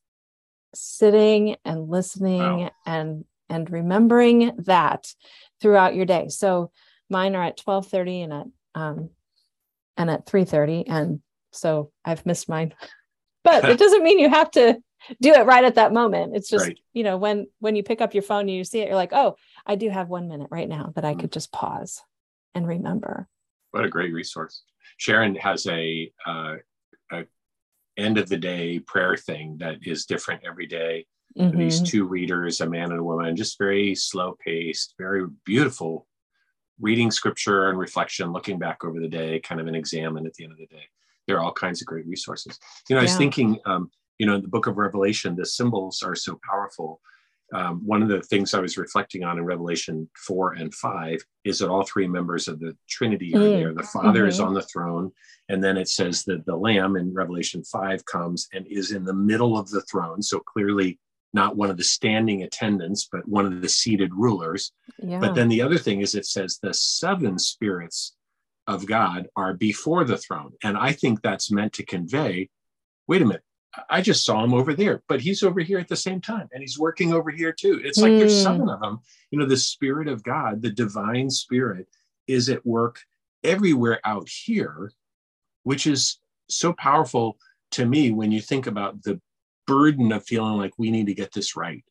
sitting 0.75 1.55
and 1.65 1.89
listening 1.89 2.63
Wow. 2.63 2.71
and 2.85 3.25
and 3.49 3.69
remembering 3.71 4.55
that 4.65 5.13
throughout 5.61 5.95
your 5.95 6.05
day 6.05 6.27
so 6.29 6.71
mine 7.09 7.35
are 7.35 7.43
at 7.43 7.57
12:30 7.57 8.23
and 8.23 8.33
at 8.33 8.45
um 8.75 9.09
and 9.97 10.09
at 10.09 10.25
3:30 10.25 10.85
and 10.87 11.21
so 11.51 11.91
I've 12.03 12.25
missed 12.25 12.49
mine 12.49 12.73
but 13.43 13.65
it 13.65 13.77
doesn't 13.83 14.03
mean 14.03 14.19
you 14.19 14.29
have 14.29 14.51
to 14.51 14.77
do 15.21 15.31
it 15.33 15.45
right 15.45 15.63
at 15.63 15.75
that 15.75 15.93
moment 15.93 16.35
it's 16.35 16.49
just 16.49 16.65
Right. 16.65 16.79
you 16.93 17.03
know 17.03 17.17
when 17.17 17.47
when 17.59 17.75
you 17.75 17.83
pick 17.83 18.01
up 18.01 18.13
your 18.15 18.23
phone 18.23 18.41
and 18.41 18.51
you 18.51 18.63
see 18.63 18.79
it 18.79 18.87
you're 18.87 18.95
like 18.95 19.13
oh 19.13 19.35
I 19.65 19.75
do 19.75 19.89
have 19.89 20.09
1 20.09 20.27
minute 20.27 20.47
right 20.49 20.67
now 20.67 20.91
that 20.95 21.05
I 21.05 21.13
Mm. 21.13 21.19
could 21.21 21.31
just 21.31 21.51
pause 21.51 22.01
and 22.55 22.67
remember 22.67 23.27
What 23.71 23.85
a 23.85 23.89
great 23.89 24.13
resource. 24.13 24.63
Sharon 24.97 25.35
has 25.35 25.67
a, 25.67 26.11
uh, 26.25 26.55
a 27.11 27.25
end 27.97 28.17
of 28.17 28.29
the 28.29 28.37
day 28.37 28.79
prayer 28.79 29.15
thing 29.15 29.57
that 29.59 29.77
is 29.83 30.05
different 30.05 30.43
every 30.45 30.65
day. 30.65 31.05
These 31.35 31.81
Mhm. 31.81 31.85
two 31.85 32.05
readers, 32.05 32.61
a 32.61 32.69
man 32.69 32.91
and 32.91 32.99
a 32.99 33.03
woman, 33.03 33.35
just 33.35 33.57
very 33.57 33.93
slow 33.95 34.37
paced, 34.43 34.95
very 34.97 35.27
beautiful 35.45 36.07
reading 36.79 37.09
scripture 37.11 37.69
and 37.69 37.77
reflection, 37.79 38.33
looking 38.33 38.59
back 38.59 38.83
over 38.83 38.99
the 38.99 39.07
day, 39.07 39.39
kind 39.39 39.61
of 39.61 39.67
an 39.67 39.75
examen 39.75 40.25
at 40.25 40.33
the 40.33 40.43
end 40.43 40.53
of 40.53 40.59
the 40.59 40.65
day. 40.67 40.83
There 41.27 41.37
are 41.37 41.43
all 41.43 41.53
kinds 41.53 41.81
of 41.81 41.87
great 41.87 42.05
resources. 42.05 42.59
You 42.89 42.95
know, 42.95 42.99
I 42.99 43.03
was 43.03 43.15
thinking, 43.15 43.59
um, 43.65 43.91
you 44.17 44.25
know, 44.25 44.35
in 44.35 44.41
the 44.41 44.47
book 44.47 44.67
of 44.67 44.77
Revelation, 44.77 45.35
the 45.35 45.45
symbols 45.45 46.03
are 46.03 46.15
so 46.15 46.39
powerful. 46.49 47.01
Um, 47.53 47.81
one 47.85 48.01
of 48.01 48.09
the 48.09 48.21
things 48.23 48.53
I 48.53 48.59
was 48.59 48.77
reflecting 48.77 49.23
on 49.23 49.37
in 49.37 49.45
Revelation 49.45 50.09
4 50.17 50.53
and 50.53 50.73
5 50.73 51.19
is 51.43 51.59
that 51.59 51.69
all 51.69 51.83
three 51.83 52.07
members 52.07 52.47
of 52.47 52.59
the 52.59 52.75
Trinity 52.89 53.35
are 53.35 53.39
Mm. 53.39 53.53
there. 53.53 53.73
The 53.73 53.83
Father 53.83 54.25
is 54.25 54.39
Mhm. 54.39 54.47
on 54.47 54.53
the 54.55 54.63
throne, 54.63 55.11
and 55.47 55.63
then 55.63 55.77
it 55.77 55.87
says 55.87 56.23
that 56.25 56.45
the 56.45 56.55
Lamb 56.55 56.95
in 56.95 57.13
Revelation 57.13 57.63
5 57.63 58.03
comes 58.05 58.47
and 58.51 58.65
is 58.67 58.91
in 58.91 59.05
the 59.05 59.13
middle 59.13 59.57
of 59.57 59.69
the 59.69 59.81
throne. 59.81 60.23
So 60.23 60.39
clearly, 60.39 60.99
not 61.33 61.55
one 61.55 61.69
of 61.69 61.77
the 61.77 61.83
standing 61.83 62.41
attendants, 62.43 63.07
but 63.11 63.27
one 63.27 63.45
of 63.45 63.61
the 63.61 63.69
seated 63.69 64.11
rulers. 64.13 64.71
yeah 64.97 65.19
But 65.19 65.35
then 65.35 65.49
the 65.49 65.61
other 65.61 65.77
thing 65.77 66.01
is 66.01 66.15
it 66.15 66.25
says 66.25 66.57
the 66.57 66.73
seven 66.73 67.37
spirits 67.37 68.15
of 68.65 68.87
God 68.87 69.27
are 69.35 69.53
before 69.53 70.03
the 70.03 70.17
throne. 70.17 70.53
And 70.63 70.75
I 70.77 70.93
think 70.93 71.21
that's 71.21 71.51
meant 71.51 71.73
to 71.73 71.85
convey 71.85 72.49
wait 73.07 73.21
a 73.21 73.25
minute, 73.25 73.43
I 73.89 74.01
just 74.01 74.25
saw 74.25 74.43
him 74.43 74.53
over 74.53 74.73
there, 74.73 75.03
but 75.07 75.21
he's 75.21 75.43
over 75.43 75.59
here 75.59 75.79
at 75.79 75.87
the 75.87 75.95
same 75.95 76.21
time 76.21 76.47
and 76.51 76.61
he's 76.61 76.79
working 76.79 77.13
over 77.13 77.29
here 77.31 77.51
too. 77.51 77.81
It's 77.83 78.01
like 78.01 78.17
there's 78.17 78.33
Hmm. 78.33 78.43
seven 78.43 78.69
of 78.69 78.79
them. 78.79 78.99
You 79.31 79.39
know, 79.39 79.45
the 79.45 79.57
Spirit 79.57 80.07
of 80.07 80.23
God, 80.23 80.61
the 80.61 80.71
divine 80.71 81.29
Spirit, 81.29 81.87
is 82.27 82.49
at 82.49 82.65
work 82.65 83.01
everywhere 83.43 83.99
out 84.05 84.27
here, 84.29 84.91
which 85.63 85.87
is 85.87 86.19
so 86.49 86.73
powerful 86.73 87.37
to 87.71 87.85
me 87.85 88.11
when 88.11 88.31
you 88.31 88.41
think 88.41 88.67
about 88.67 89.03
the 89.03 89.19
burden 89.67 90.11
of 90.11 90.25
feeling 90.25 90.57
like 90.57 90.73
we 90.77 90.91
need 90.91 91.07
to 91.07 91.13
get 91.13 91.31
this 91.33 91.55
right 91.55 91.83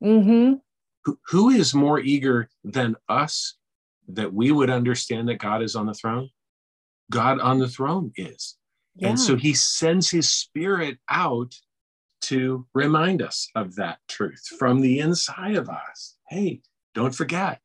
hmm 0.00 0.54
who, 1.04 1.18
who 1.28 1.50
is 1.50 1.72
more 1.74 2.00
eager 2.00 2.48
than 2.64 2.96
us 3.08 3.54
that 4.08 4.32
we 4.32 4.50
would 4.50 4.70
understand 4.70 5.28
that 5.28 5.38
God 5.38 5.62
is 5.62 5.76
on 5.76 5.86
the 5.86 5.94
throne? 5.94 6.30
God 7.10 7.38
on 7.40 7.58
the 7.58 7.68
throne 7.68 8.12
is. 8.16 8.56
Yeah 8.96 9.08
And 9.10 9.20
so 9.20 9.36
he 9.36 9.54
sends 9.54 10.10
his 10.10 10.28
spirit 10.28 10.98
out 11.08 11.54
to 12.22 12.66
remind 12.74 13.22
us 13.22 13.48
of 13.54 13.76
that 13.76 13.98
truth 14.08 14.42
from 14.58 14.80
the 14.80 14.98
inside 15.00 15.54
of 15.56 15.68
us. 15.68 16.16
Hey, 16.28 16.62
don't 16.94 17.14
forget, 17.14 17.60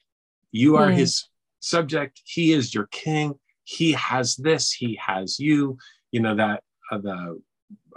you 0.52 0.76
are 0.78 0.90
Hmm. 0.90 0.98
his 0.98 1.26
subject. 1.62 2.22
He 2.26 2.52
is 2.52 2.74
your 2.74 2.88
king. 2.92 3.40
He 3.64 3.94
has 3.94 4.36
this. 4.36 4.72
He 4.72 4.96
has 5.04 5.40
you. 5.40 5.78
You 6.12 6.20
know 6.22 6.36
that 6.36 6.64
uh, 6.92 6.98
the 6.98 7.42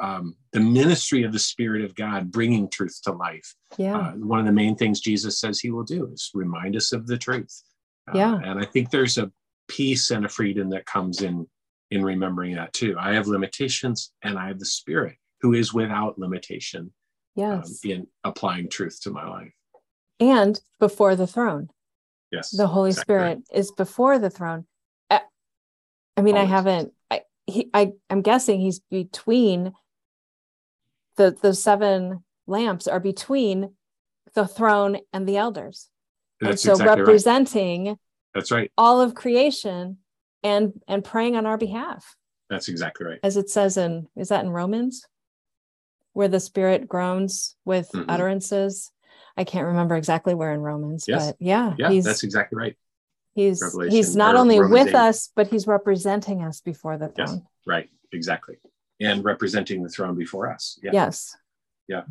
um, 0.00 0.36
the 0.52 0.60
ministry 0.60 1.22
of 1.24 1.32
the 1.32 1.38
Spirit 1.38 1.84
of 1.84 1.94
God 1.94 2.30
bringing 2.30 2.68
truth 2.68 3.00
to 3.04 3.12
life 3.12 3.54
yeah 3.76 3.96
uh, 3.96 4.12
one 4.12 4.38
of 4.40 4.46
the 4.46 4.52
main 4.52 4.76
things 4.76 5.00
Jesus 5.00 5.38
says 5.40 5.58
he 5.60 5.70
will 5.70 5.84
do 5.84 6.06
is 6.12 6.30
remind 6.34 6.76
us 6.76 6.92
of 6.92 7.06
the 7.06 7.18
truth. 7.18 7.62
Uh, 8.08 8.18
Yeah. 8.18 8.34
And 8.44 8.58
I 8.60 8.64
think 8.64 8.90
there's 8.90 9.18
a 9.18 9.30
peace 9.68 10.10
and 10.10 10.24
a 10.24 10.28
freedom 10.28 10.70
that 10.70 10.86
comes 10.86 11.22
in 11.22 11.46
in 11.90 12.04
remembering 12.04 12.56
that 12.56 12.72
too. 12.72 12.96
I 12.98 13.14
have 13.14 13.26
limitations 13.26 14.12
and 14.22 14.38
I 14.38 14.48
have 14.48 14.58
the 14.58 14.64
spirit 14.66 15.16
who 15.40 15.52
is 15.52 15.72
without 15.74 16.18
limitation 16.18 16.80
um, 16.80 16.90
yes 17.36 17.80
in 17.84 18.06
applying 18.22 18.68
truth 18.68 19.00
to 19.02 19.10
my 19.10 19.28
life. 19.28 19.52
and 20.20 20.60
before 20.80 21.16
the 21.16 21.26
throne 21.26 21.68
Yes. 22.30 22.50
the 22.50 22.66
holy 22.66 22.90
exactly 22.90 23.14
spirit 23.14 23.38
is 23.52 23.70
before 23.72 24.18
the 24.18 24.30
throne 24.30 24.66
Uh, 25.10 25.18
i 26.16 26.22
mean 26.22 26.36
i 26.36 26.44
haven't 26.44 26.92
i 27.10 27.22
he, 27.46 27.68
i 27.74 27.92
i'm 28.08 28.22
guessing 28.22 28.60
he's 28.60 28.80
between 28.90 29.72
the 31.16 31.36
the 31.42 31.54
seven 31.54 32.24
lamps 32.46 32.86
are 32.88 33.00
between 33.00 33.74
the 34.34 34.46
throne 34.46 34.98
and 35.12 35.28
the 35.28 35.36
elders 35.36 35.90
and 36.40 36.58
so 36.58 36.72
exactly 36.72 36.86
right. 36.90 36.98
representing 36.98 37.96
That's 38.32 38.50
right. 38.50 38.70
all 38.78 39.00
of 39.00 39.14
creation 39.14 39.98
and 40.44 40.72
and 40.86 41.02
praying 41.02 41.34
on 41.36 41.46
our 41.46 41.58
behalf 41.58 42.14
That's 42.50 42.68
exactly 42.68 43.06
right. 43.06 43.18
as 43.22 43.36
it 43.36 43.50
says 43.50 43.76
in 43.76 44.06
is 44.16 44.28
that 44.28 44.44
in 44.44 44.50
romans 44.50 45.04
where 46.12 46.28
the 46.28 46.38
spirit 46.40 46.86
groans 46.88 47.56
with 47.64 47.90
Mhm. 47.92 48.04
utterances 48.08 48.92
i 49.36 49.42
can't 49.44 49.66
remember 49.66 49.96
exactly 49.96 50.34
where 50.34 50.52
in 50.52 50.60
romans 50.60 51.06
Yes. 51.08 51.26
but 51.28 51.36
yeah 51.40 51.74
Yeah, 51.78 52.00
that's 52.02 52.22
exactly 52.22 52.56
right. 52.56 52.76
He's 53.36 53.60
Revelation, 53.60 53.96
he's 53.96 54.14
not 54.14 54.36
only 54.36 54.60
Romans 54.60 54.72
with 54.86 54.88
eight. 54.90 54.94
us, 54.94 55.28
but 55.34 55.48
he's 55.48 55.66
representing 55.66 56.44
us 56.44 56.60
before 56.60 56.96
the 56.96 57.12
Yes. 57.18 57.30
throne. 57.30 57.42
Right. 57.66 57.90
Exactly. 58.12 58.58
And 59.00 59.24
representing 59.24 59.82
the 59.82 59.88
throne 59.88 60.14
before 60.14 60.48
us. 60.52 60.78
Yeah. 60.84 60.92
Yes. 60.92 61.36
Yeah. 61.88 62.02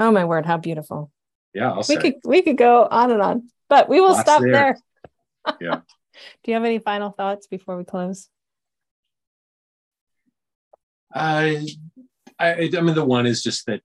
Oh 0.00 0.10
my 0.10 0.24
word, 0.24 0.46
how 0.46 0.56
beautiful. 0.56 1.12
Yeah. 1.52 1.68
I'll 1.72 1.76
We 1.80 1.82
say. 1.82 2.00
could 2.00 2.14
we 2.24 2.40
could 2.40 2.56
go 2.56 2.88
on 2.90 3.10
and 3.10 3.20
on, 3.20 3.50
but 3.68 3.90
we 3.90 4.00
will 4.00 4.12
Lots 4.12 4.22
stop 4.22 4.40
there. 4.40 4.52
there. 4.52 5.56
Yeah. 5.60 5.80
Do 6.42 6.50
you 6.50 6.54
have 6.54 6.64
any 6.64 6.78
final 6.78 7.10
thoughts 7.10 7.46
before 7.46 7.76
we 7.76 7.84
close? 7.84 8.28
I, 11.12 11.66
I, 12.38 12.70
I 12.76 12.80
mean, 12.80 12.94
the 12.94 13.04
one 13.04 13.26
is 13.26 13.42
just 13.42 13.66
that 13.66 13.80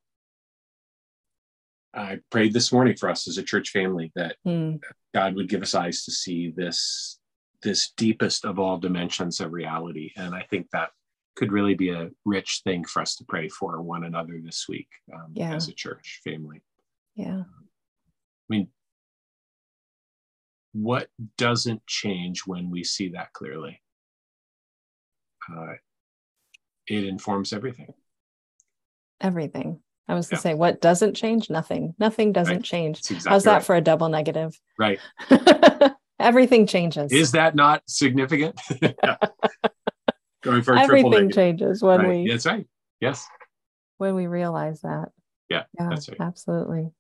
I 1.93 2.19
prayed 2.32 2.54
this 2.54 2.72
morning 2.72 2.96
for 2.98 3.10
us 3.10 3.28
as 3.28 3.38
a 3.38 3.43
church 3.43 3.69
family 3.69 4.12
that 4.15 4.38
Hmm. 4.43 4.76
God 5.13 5.36
would 5.36 5.48
give 5.48 5.62
us 5.62 5.76
eyes 5.76 6.06
to 6.06 6.12
see 6.12 6.52
this 6.56 7.19
this 7.62 7.93
deepest 7.96 8.43
of 8.43 8.60
all 8.60 8.78
dimensions 8.78 9.39
of 9.39 9.54
reality, 9.54 10.12
and 10.17 10.36
I 10.36 10.41
think 10.50 10.67
that 10.72 10.89
could 11.36 11.52
really 11.54 11.76
be 11.76 11.91
a 11.91 12.10
rich 12.26 12.62
thing 12.65 12.84
for 12.84 13.02
us 13.02 13.15
to 13.15 13.24
pray 13.26 13.48
for 13.48 13.82
one 13.82 14.04
another 14.04 14.39
this 14.43 14.65
week 14.67 14.89
um, 15.13 15.32
Yeah. 15.34 15.56
as 15.56 15.69
a 15.69 15.74
church 15.74 16.19
family. 16.26 16.62
Yeah. 17.15 17.43
I 17.48 18.50
mean, 18.50 18.67
what 20.73 21.07
doesn't 21.38 21.86
change 21.88 22.41
when 22.45 22.69
we 22.69 22.83
see 22.83 23.09
that 23.09 23.31
clearly? 23.33 23.81
Uh, 25.51 25.73
it 26.88 27.03
informs 27.05 27.53
everything. 27.53 27.93
Everything. 29.21 29.79
I 30.07 30.15
was 30.15 30.27
gonna 30.27 30.39
Yeah. 30.39 30.41
say 30.43 30.53
what 30.53 30.81
doesn't 30.81 31.15
change? 31.15 31.49
Nothing. 31.49 31.95
Nothing 31.97 32.31
doesn't 32.33 32.55
Right. 32.57 32.63
change. 32.63 32.99
Exactly 32.99 33.29
How's 33.29 33.43
that 33.45 33.53
right. 33.53 33.63
for 33.63 33.75
a 33.75 33.81
double 33.81 34.09
negative? 34.09 34.59
right. 34.77 34.99
Everything 36.19 36.67
changes. 36.67 37.12
Is 37.12 37.31
that 37.33 37.55
not 37.55 37.83
significant? 37.88 38.59
Going 40.41 40.62
for 40.62 40.73
a 40.73 40.86
triple 40.86 41.13
Everything 41.13 41.31
changes 41.31 41.81
when 41.81 41.99
right. 41.99 42.09
we 42.23 42.27
That's 42.29 42.45
right. 42.45 42.67
Yes. 42.99 43.25
when 43.97 44.15
we 44.15 44.27
realize 44.27 44.81
that. 44.81 45.09
Yeah, 45.49 45.63
Yeah, 45.79 45.89
that's 45.89 46.09
right. 46.09 46.19
absolutely. 46.21 46.91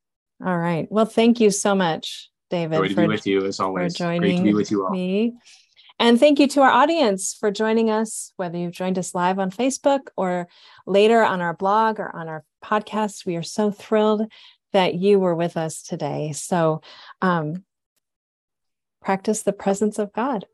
All 0.45 0.57
right. 0.57 0.87
Well, 0.91 1.05
thank 1.05 1.39
you 1.39 1.49
so 1.51 1.75
much, 1.75 2.29
David, 2.53 2.77
Great 2.77 2.89
to 2.89 2.93
for, 2.93 3.01
be 3.01 3.07
with 3.07 3.25
you 3.25 3.45
as 3.47 3.57
for 3.57 3.63
always. 3.63 3.97
Great 3.97 4.19
to 4.19 4.43
be 4.43 4.53
with 4.53 4.69
you 4.69 4.85
all. 4.85 4.91
me. 4.91 5.33
And 5.97 6.19
thank 6.19 6.39
you 6.39 6.47
to 6.49 6.61
our 6.61 6.69
audience 6.69 7.35
for 7.39 7.49
joining 7.49 7.89
us, 7.89 8.31
whether 8.35 8.59
you've 8.59 8.73
joined 8.73 8.99
us 8.99 9.15
live 9.15 9.39
on 9.39 9.49
Facebook 9.49 10.09
or 10.15 10.47
later 10.85 11.23
on 11.23 11.41
our 11.41 11.55
blog 11.55 11.99
or 11.99 12.15
on 12.15 12.27
our 12.27 12.43
podcast. 12.63 13.25
We 13.25 13.37
are 13.37 13.43
so 13.43 13.71
thrilled 13.71 14.31
that 14.71 14.93
you 14.93 15.17
were 15.17 15.33
with 15.33 15.57
us 15.57 15.81
today. 15.81 16.31
So, 16.33 16.81
um, 17.23 17.63
practice 19.01 19.41
the 19.41 19.51
presence 19.51 19.97
of 19.97 20.13
God. 20.13 20.45